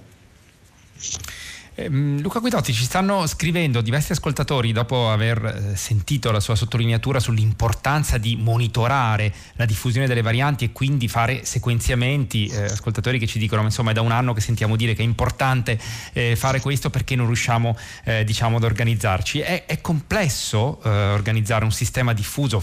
Eh, 1.77 1.89
Luca 1.89 2.39
Guidotti, 2.39 2.73
ci 2.73 2.85
stanno 2.85 3.27
scrivendo 3.27 3.81
diversi 3.81 4.13
ascoltatori 4.13 4.71
dopo 4.71 5.11
aver 5.11 5.73
eh, 5.73 5.77
sentito 5.77 6.31
la 6.31 6.39
sua 6.39 6.55
sottolineatura 6.55 7.19
sull'importanza 7.19 8.17
di 8.17 8.37
monitorare 8.37 9.35
la 9.55 9.65
diffusione 9.65 10.07
delle 10.07 10.23
varianti 10.23 10.65
e 10.65 10.73
quindi 10.73 11.09
fare 11.09 11.45
sequenziamenti, 11.45 12.47
eh, 12.47 12.65
ascoltatori 12.67 13.19
che 13.19 13.27
ci 13.27 13.41
dicono 13.41 13.63
insomma 13.63 13.91
è 13.91 13.95
da 13.95 14.03
un 14.03 14.13
anno 14.13 14.33
che 14.33 14.41
sentiamo 14.41 14.77
dire 14.77 14.95
che 14.95 15.03
è 15.03 15.05
importante 15.05 15.77
eh, 16.13 16.37
fare 16.37 16.61
questo 16.61 16.91
perché 16.91 17.17
non 17.17 17.27
riusciamo 17.27 17.77
diciamo 18.25 18.57
ad 18.57 18.65
organizzarci. 18.65 19.41
È, 19.41 19.65
è 19.67 19.81
complesso 19.81 20.81
organizzare 20.85 21.65
un 21.65 21.73
sistema 21.73 22.13
diffuso, 22.13 22.63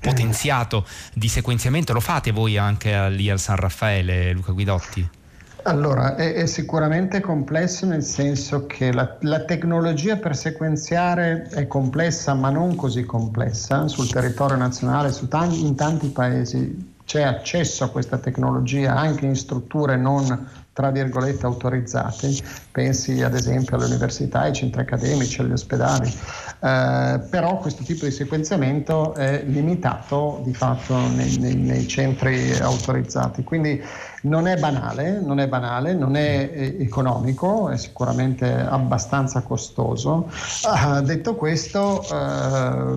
potenziato 0.00 0.86
di 1.12 1.28
sequenziamento, 1.28 1.92
lo 1.92 2.00
fate 2.00 2.30
voi 2.30 2.56
anche 2.56 3.10
lì 3.10 3.28
al 3.30 3.38
San 3.38 3.56
Raffaele, 3.56 4.32
Luca 4.32 4.52
Guidotti? 4.52 5.19
Allora, 5.64 6.16
è, 6.16 6.34
è, 6.34 6.46
sicuramente 6.46 7.20
complesso 7.20 7.84
nel 7.84 8.02
senso 8.02 8.66
che 8.66 8.92
la, 8.92 9.16
la, 9.20 9.40
tecnologia 9.40 10.16
per 10.16 10.34
sequenziare 10.34 11.48
è 11.50 11.66
complessa, 11.66 12.34
ma 12.34 12.50
non 12.50 12.76
così 12.76 13.04
complessa. 13.04 13.86
Sul 13.88 14.10
territorio 14.10 14.56
nazionale, 14.56 15.12
tanti, 15.28 15.66
in 15.66 15.74
tanti 15.74 16.08
paesi 16.08 16.98
c'è 17.04 17.22
accesso 17.22 17.84
a 17.84 17.90
questa 17.90 18.18
tecnologia 18.18 18.94
anche 18.94 19.26
in 19.26 19.34
strutture 19.34 19.96
non 19.96 20.48
tra 20.72 20.90
virgolette 20.90 21.44
autorizzate, 21.44 22.32
pensi 22.70 23.20
ad 23.22 23.34
esempio 23.34 23.76
alle 23.76 23.86
università, 23.86 24.40
ai 24.40 24.54
centri 24.54 24.80
accademici, 24.80 25.40
agli 25.40 25.52
ospedali, 25.52 26.08
eh, 26.08 27.20
però 27.28 27.58
questo 27.58 27.82
tipo 27.82 28.06
di 28.06 28.10
sequenziamento 28.10 29.12
è 29.14 29.42
limitato 29.44 30.40
di 30.44 30.54
fatto 30.54 30.96
nei, 31.08 31.36
nei, 31.36 31.56
nei 31.56 31.86
centri 31.86 32.56
autorizzati, 32.58 33.42
quindi 33.42 33.82
non 34.22 34.46
è 34.46 34.56
banale, 34.56 35.20
non 35.20 35.40
è 35.40 35.48
banale, 35.48 35.94
non 35.94 36.16
è 36.16 36.50
eh, 36.52 36.76
economico, 36.80 37.68
è 37.70 37.76
sicuramente 37.76 38.52
abbastanza 38.52 39.40
costoso. 39.42 40.28
Uh, 40.62 41.00
detto 41.00 41.34
questo, 41.36 42.04
uh, 42.10 42.96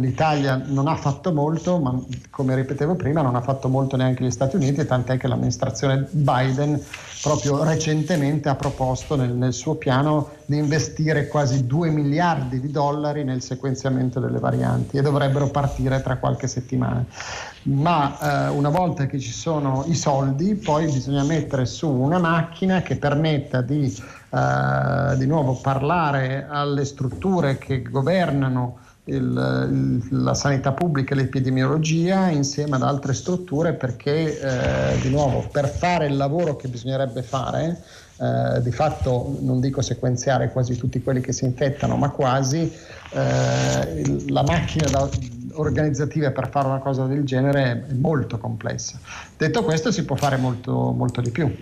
l'Italia 0.00 0.62
non 0.66 0.88
ha 0.88 0.96
fatto 0.96 1.32
molto, 1.32 1.78
ma 1.78 1.98
come 2.30 2.54
ripetevo 2.54 2.94
prima, 2.94 3.22
non 3.22 3.36
ha 3.36 3.40
fatto 3.40 3.68
molto 3.68 3.96
neanche 3.96 4.24
gli 4.24 4.30
Stati 4.30 4.56
Uniti, 4.56 4.84
tant'è 4.84 5.16
che 5.16 5.28
l'amministrazione 5.28 6.08
Biden 6.10 6.80
proprio 7.22 7.62
recentemente 7.62 8.48
ha 8.48 8.54
proposto 8.54 9.16
nel, 9.16 9.30
nel 9.30 9.52
suo 9.52 9.76
piano 9.76 10.30
di 10.46 10.56
investire 10.56 11.28
quasi 11.28 11.66
2 11.66 11.90
miliardi 11.90 12.60
di 12.60 12.70
dollari 12.70 13.24
nel 13.24 13.42
sequenziamento 13.42 14.20
delle 14.20 14.38
varianti 14.38 14.96
e 14.96 15.02
dovrebbero 15.02 15.48
partire 15.48 16.02
tra 16.02 16.16
qualche 16.16 16.46
settimana. 16.46 17.04
Ma 17.64 18.48
eh, 18.48 18.50
una 18.50 18.68
volta 18.68 19.06
che 19.06 19.18
ci 19.18 19.32
sono 19.32 19.84
i 19.86 19.94
soldi, 19.94 20.54
poi 20.54 20.84
bisogna 20.84 21.24
mettere 21.24 21.66
su 21.66 21.88
una 21.88 22.18
macchina 22.18 22.82
che 22.82 22.96
permetta 22.96 23.62
di 23.62 23.92
eh, 24.34 25.16
di 25.16 25.26
nuovo 25.26 25.54
parlare 25.54 26.44
alle 26.48 26.84
strutture 26.84 27.56
che 27.56 27.82
governano 27.82 28.78
il, 29.04 30.02
la 30.10 30.34
sanità 30.34 30.72
pubblica 30.72 31.14
e 31.14 31.18
l'epidemiologia 31.18 32.30
insieme 32.30 32.74
ad 32.74 32.82
altre 32.82 33.12
strutture 33.12 33.74
perché 33.74 34.40
eh, 34.40 34.98
di 35.00 35.10
nuovo 35.10 35.46
per 35.52 35.68
fare 35.68 36.06
il 36.06 36.16
lavoro 36.16 36.56
che 36.56 36.66
bisognerebbe 36.66 37.22
fare 37.22 37.80
eh, 38.20 38.62
di 38.62 38.70
fatto 38.70 39.38
non 39.40 39.60
dico 39.60 39.82
sequenziare 39.82 40.50
quasi 40.50 40.76
tutti 40.76 41.02
quelli 41.02 41.20
che 41.20 41.32
si 41.32 41.44
infettano 41.44 41.96
ma 41.96 42.10
quasi 42.10 42.72
eh, 43.10 44.24
la 44.28 44.42
macchina 44.42 44.88
da, 44.88 45.08
organizzativa 45.54 46.30
per 46.30 46.48
fare 46.48 46.66
una 46.68 46.78
cosa 46.78 47.06
del 47.06 47.24
genere 47.24 47.86
è 47.88 47.92
molto 47.94 48.38
complessa. 48.38 48.98
Detto 49.36 49.62
questo 49.62 49.90
si 49.90 50.04
può 50.04 50.16
fare 50.16 50.36
molto, 50.36 50.72
molto 50.92 51.20
di 51.20 51.30
più 51.30 51.52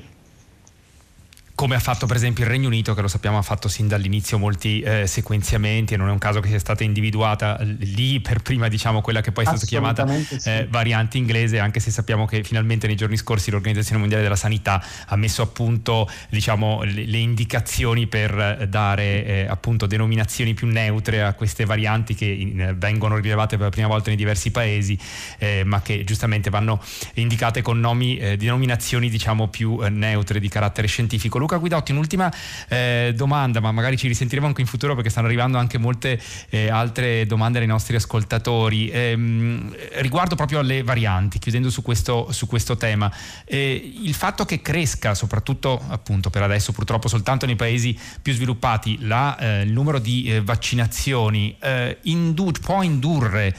come 1.63 1.77
ha 1.77 1.79
fatto 1.79 2.07
per 2.07 2.17
esempio 2.17 2.43
il 2.43 2.51
Regno 2.51 2.67
Unito, 2.67 2.93
che 2.93 3.03
lo 3.03 3.07
sappiamo 3.07 3.39
ha 3.39 3.43
fatto 3.43 3.69
sin 3.69 3.87
dall'inizio 3.87 4.37
molti 4.37 4.81
eh, 4.81 5.07
sequenziamenti 5.07 5.95
e 5.95 5.97
non 5.97 6.09
è 6.09 6.11
un 6.11 6.19
caso 6.19 6.41
che 6.41 6.49
sia 6.49 6.59
stata 6.59 6.83
individuata 6.83 7.57
lì 7.61 8.19
per 8.19 8.43
prima 8.43 8.67
diciamo 8.67 9.01
quella 9.01 9.21
che 9.21 9.31
poi 9.31 9.45
è 9.45 9.47
stata 9.47 9.65
chiamata 9.65 10.05
sì. 10.09 10.51
eh, 10.51 10.67
variante 10.69 11.19
inglese, 11.19 11.61
anche 11.61 11.79
se 11.79 11.93
sappiamo 11.93 12.27
che 12.27 12.43
finalmente 12.43 12.89
nei 12.89 12.97
giorni 12.97 13.17
scorsi 13.17 13.53
l'Organizzazione 13.53 14.01
Mondiale 14.01 14.25
della 14.25 14.35
Sanità 14.35 14.85
ha 15.07 15.15
messo 15.15 15.41
a 15.43 15.47
punto 15.47 16.11
diciamo, 16.31 16.83
le, 16.83 17.07
le 17.07 17.19
indicazioni 17.19 18.09
per 18.09 18.67
dare 18.69 19.25
eh, 19.25 19.47
appunto 19.49 19.87
denominazioni 19.87 20.55
più 20.55 20.67
neutre 20.67 21.23
a 21.23 21.33
queste 21.35 21.65
varianti 21.65 22.17
che 22.17 22.25
in, 22.25 22.75
vengono 22.77 23.15
rilevate 23.19 23.55
per 23.55 23.67
la 23.67 23.71
prima 23.71 23.87
volta 23.87 24.09
nei 24.09 24.17
diversi 24.17 24.51
paesi, 24.51 24.99
eh, 25.39 25.63
ma 25.65 25.81
che 25.81 26.03
giustamente 26.03 26.51
vanno 26.51 26.83
indicate 27.15 27.63
con 27.63 27.79
nomi, 27.79 28.17
eh, 28.17 28.37
denominazioni 28.37 29.09
diciamo 29.09 29.47
più 29.47 29.79
eh, 29.81 29.91
neutre 29.91 30.41
di 30.41 30.49
carattere 30.49 30.89
scientifico. 30.89 31.39
Luca 31.39 31.52
Guidotti, 31.59 31.93
un'ultima 31.93 32.33
eh, 32.69 33.13
domanda, 33.15 33.61
ma 33.61 33.73
magari 33.73 33.97
ci 33.97 34.09
risentiremo 34.09 34.47
anche 34.47 34.61
in 34.61 34.67
futuro 34.67 34.95
perché 34.95 35.11
stanno 35.11 35.27
arrivando 35.27 35.59
anche 35.59 35.79
molte 35.79 36.21
eh, 36.51 36.71
altre 36.71 37.27
domande 37.27 37.59
ai 37.59 37.67
nostri 37.67 37.97
ascoltatori. 37.97 38.89
Ehm, 38.91 39.75
riguardo 39.95 40.35
proprio 40.35 40.61
alle 40.61 40.83
varianti, 40.83 41.39
chiudendo 41.39 41.71
su 41.71 41.83
questo, 41.83 42.29
su 42.31 42.47
questo 42.47 42.77
tema, 42.77 43.13
eh, 43.45 43.93
il 44.03 44.15
fatto 44.15 44.45
che 44.45 44.61
cresca, 44.61 45.15
soprattutto 45.15 45.81
appunto 45.89 46.31
per 46.31 46.43
adesso 46.43 46.73
purtroppo 46.73 47.09
soltanto 47.09 47.47
nei 47.47 47.57
paesi 47.57 47.99
più 48.21 48.33
sviluppati, 48.33 48.99
la, 49.01 49.37
eh, 49.39 49.63
il 49.63 49.73
numero 49.73 49.99
di 49.99 50.25
eh, 50.25 50.41
vaccinazioni 50.41 51.57
eh, 51.61 51.99
indu- 52.03 52.61
può 52.61 52.83
indurre 52.83 53.55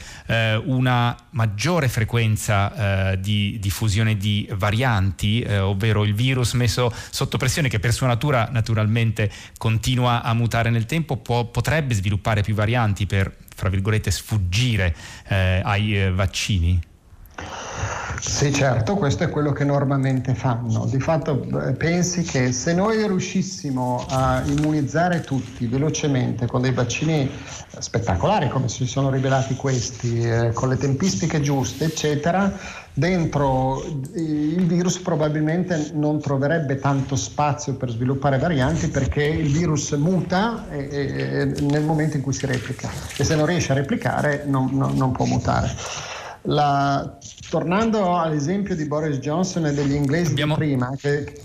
una 0.64 1.16
maggiore 1.30 1.88
frequenza 1.88 3.16
di 3.18 3.58
diffusione 3.60 4.16
di 4.16 4.48
varianti, 4.52 5.44
ovvero 5.60 6.04
il 6.04 6.14
virus 6.14 6.52
messo 6.54 6.92
sotto 7.10 7.36
pressione 7.36 7.68
che 7.68 7.78
per 7.84 7.92
sua 7.92 8.06
natura 8.06 8.48
naturalmente 8.50 9.30
continua 9.58 10.22
a 10.22 10.32
mutare 10.32 10.70
nel 10.70 10.86
tempo, 10.86 11.18
può, 11.18 11.44
potrebbe 11.44 11.92
sviluppare 11.92 12.40
più 12.40 12.54
varianti 12.54 13.04
per, 13.04 13.30
fra 13.54 13.68
virgolette, 13.68 14.10
sfuggire 14.10 14.96
eh, 15.28 15.60
ai 15.62 16.00
eh, 16.00 16.10
vaccini? 16.10 16.80
Sì, 18.20 18.52
certo, 18.52 18.94
questo 18.94 19.24
è 19.24 19.28
quello 19.28 19.52
che 19.52 19.64
normalmente 19.64 20.34
fanno. 20.34 20.86
Di 20.86 20.98
fatto 20.98 21.46
pensi 21.76 22.22
che 22.22 22.52
se 22.52 22.72
noi 22.72 23.06
riuscissimo 23.06 24.04
a 24.08 24.42
immunizzare 24.44 25.20
tutti 25.20 25.66
velocemente 25.66 26.46
con 26.46 26.62
dei 26.62 26.72
vaccini 26.72 27.30
spettacolari 27.78 28.48
come 28.48 28.68
si 28.68 28.86
sono 28.86 29.10
rivelati 29.10 29.54
questi, 29.54 30.22
eh, 30.22 30.52
con 30.52 30.68
le 30.68 30.76
tempistiche 30.78 31.40
giuste, 31.40 31.84
eccetera, 31.84 32.52
dentro 32.92 33.84
il 34.14 34.66
virus 34.66 34.98
probabilmente 34.98 35.90
non 35.92 36.20
troverebbe 36.20 36.78
tanto 36.78 37.16
spazio 37.16 37.74
per 37.74 37.90
sviluppare 37.90 38.38
varianti 38.38 38.88
perché 38.88 39.22
il 39.22 39.52
virus 39.52 39.92
muta 39.92 40.68
e, 40.70 40.88
e, 40.90 41.44
nel 41.62 41.82
momento 41.82 42.16
in 42.16 42.22
cui 42.22 42.32
si 42.32 42.46
replica 42.46 42.88
e 43.16 43.22
se 43.22 43.34
non 43.34 43.46
riesce 43.46 43.72
a 43.72 43.74
replicare 43.74 44.44
non, 44.46 44.70
non, 44.72 44.96
non 44.96 45.12
può 45.12 45.24
mutare. 45.24 46.13
La, 46.46 47.18
tornando 47.48 48.18
all'esempio 48.18 48.74
di 48.74 48.86
Boris 48.86 49.18
Johnson 49.18 49.66
e 49.66 49.72
degli 49.72 49.94
inglesi 49.94 50.32
Abbiamo... 50.32 50.54
di 50.54 50.60
prima, 50.60 50.90
che 50.96 51.40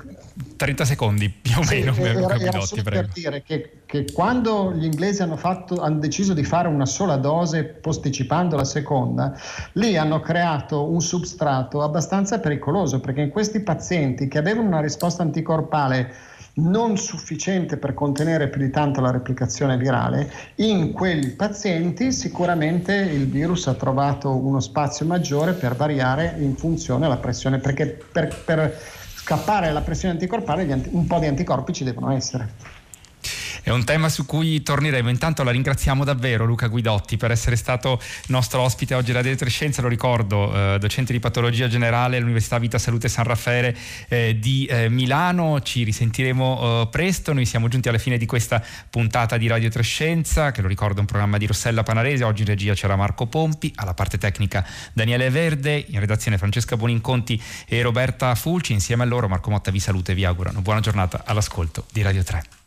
30 0.55 0.85
secondi 0.85 1.29
più 1.29 1.57
o 1.57 1.63
meno 1.69 1.93
sì, 1.93 2.01
era, 2.01 2.35
era 2.35 2.59
solo 2.61 2.83
per 2.83 3.07
dire 3.07 3.43
che, 3.43 3.81
che, 3.85 4.05
quando 4.11 4.73
gli 4.73 4.85
inglesi 4.85 5.21
hanno, 5.21 5.37
fatto, 5.37 5.81
hanno, 5.81 5.99
deciso 5.99 6.33
di 6.33 6.43
fare 6.43 6.67
una 6.67 6.85
sola 6.85 7.17
dose 7.17 7.63
posticipando 7.63 8.55
la 8.55 8.65
seconda, 8.65 9.37
lì 9.73 9.97
hanno 9.97 10.19
creato 10.19 10.89
un 10.89 11.01
substrato 11.01 11.81
abbastanza 11.81 12.39
pericoloso 12.39 12.99
perché 12.99 13.21
in 13.21 13.29
questi 13.29 13.61
pazienti 13.61 14.27
che 14.27 14.37
avevano 14.37 14.67
una 14.67 14.81
risposta 14.81 15.23
anticorpale 15.23 16.13
non 16.59 16.97
sufficiente 16.97 17.77
per 17.77 17.93
contenere 17.93 18.49
più 18.49 18.61
di 18.61 18.69
tanto 18.69 19.01
la 19.01 19.11
replicazione 19.11 19.77
virale, 19.77 20.31
in 20.55 20.91
quei 20.91 21.29
pazienti 21.29 22.11
sicuramente 22.11 22.93
il 22.93 23.27
virus 23.27 23.67
ha 23.67 23.73
trovato 23.73 24.35
uno 24.35 24.59
spazio 24.59 25.05
maggiore 25.05 25.53
per 25.53 25.75
variare 25.75 26.35
in 26.39 26.55
funzione 26.55 27.05
alla 27.05 27.17
pressione, 27.17 27.59
perché 27.59 27.87
per, 28.11 28.43
per 28.43 28.77
scappare 29.15 29.71
la 29.71 29.81
pressione 29.81 30.13
anticorpale 30.13 30.63
un 30.91 31.07
po' 31.07 31.19
di 31.19 31.27
anticorpi 31.27 31.73
ci 31.73 31.83
devono 31.83 32.11
essere. 32.11 32.78
È 33.61 33.69
un 33.71 33.83
tema 33.83 34.09
su 34.09 34.25
cui 34.25 34.61
torneremo. 34.61 35.09
Intanto 35.09 35.43
la 35.43 35.51
ringraziamo 35.51 36.03
davvero 36.03 36.45
Luca 36.45 36.67
Guidotti 36.67 37.17
per 37.17 37.31
essere 37.31 37.55
stato 37.55 38.01
nostro 38.27 38.61
ospite 38.61 38.95
oggi 38.95 39.11
alla 39.11 39.21
Dietro 39.21 39.49
Scienza, 39.49 39.81
lo 39.81 39.87
ricordo, 39.87 40.53
eh, 40.53 40.77
docente 40.79 41.13
di 41.13 41.19
patologia 41.19 41.67
generale 41.67 42.17
all'Università 42.17 42.57
Vita 42.57 42.77
Salute 42.77 43.09
San 43.09 43.25
Raffaele 43.25 43.75
eh, 44.07 44.37
di 44.39 44.65
eh, 44.65 44.89
Milano. 44.89 45.61
Ci 45.61 45.83
risentiremo 45.83 46.81
eh, 46.81 46.87
presto. 46.89 47.33
Noi 47.33 47.45
siamo 47.45 47.67
giunti 47.67 47.89
alla 47.89 47.97
fine 47.97 48.17
di 48.17 48.25
questa 48.25 48.63
puntata 48.89 49.37
di 49.37 49.47
Radio 49.47 49.69
Trescenza, 49.69 50.51
che 50.51 50.61
lo 50.61 50.67
ricordo 50.67 50.97
è 50.97 50.99
un 51.01 51.05
programma 51.05 51.37
di 51.37 51.45
Rossella 51.45 51.83
Panarese. 51.83 52.23
Oggi 52.23 52.41
in 52.41 52.47
regia 52.47 52.73
c'era 52.73 52.95
Marco 52.95 53.27
Pompi, 53.27 53.71
alla 53.75 53.93
parte 53.93 54.17
tecnica 54.17 54.65
Daniele 54.93 55.29
Verde, 55.29 55.85
in 55.89 55.99
redazione 55.99 56.37
Francesca 56.37 56.77
Boninconti 56.77 57.41
e 57.67 57.81
Roberta 57.81 58.33
Fulci. 58.35 58.73
Insieme 58.73 59.03
a 59.03 59.05
loro 59.05 59.27
Marco 59.27 59.49
Motta 59.49 59.71
vi 59.71 59.79
saluta 59.79 60.11
e 60.11 60.15
vi 60.15 60.25
augura 60.25 60.49
una 60.49 60.61
buona 60.61 60.79
giornata 60.79 61.23
all'ascolto 61.25 61.85
di 61.91 62.01
Radio 62.01 62.23
3. 62.23 62.58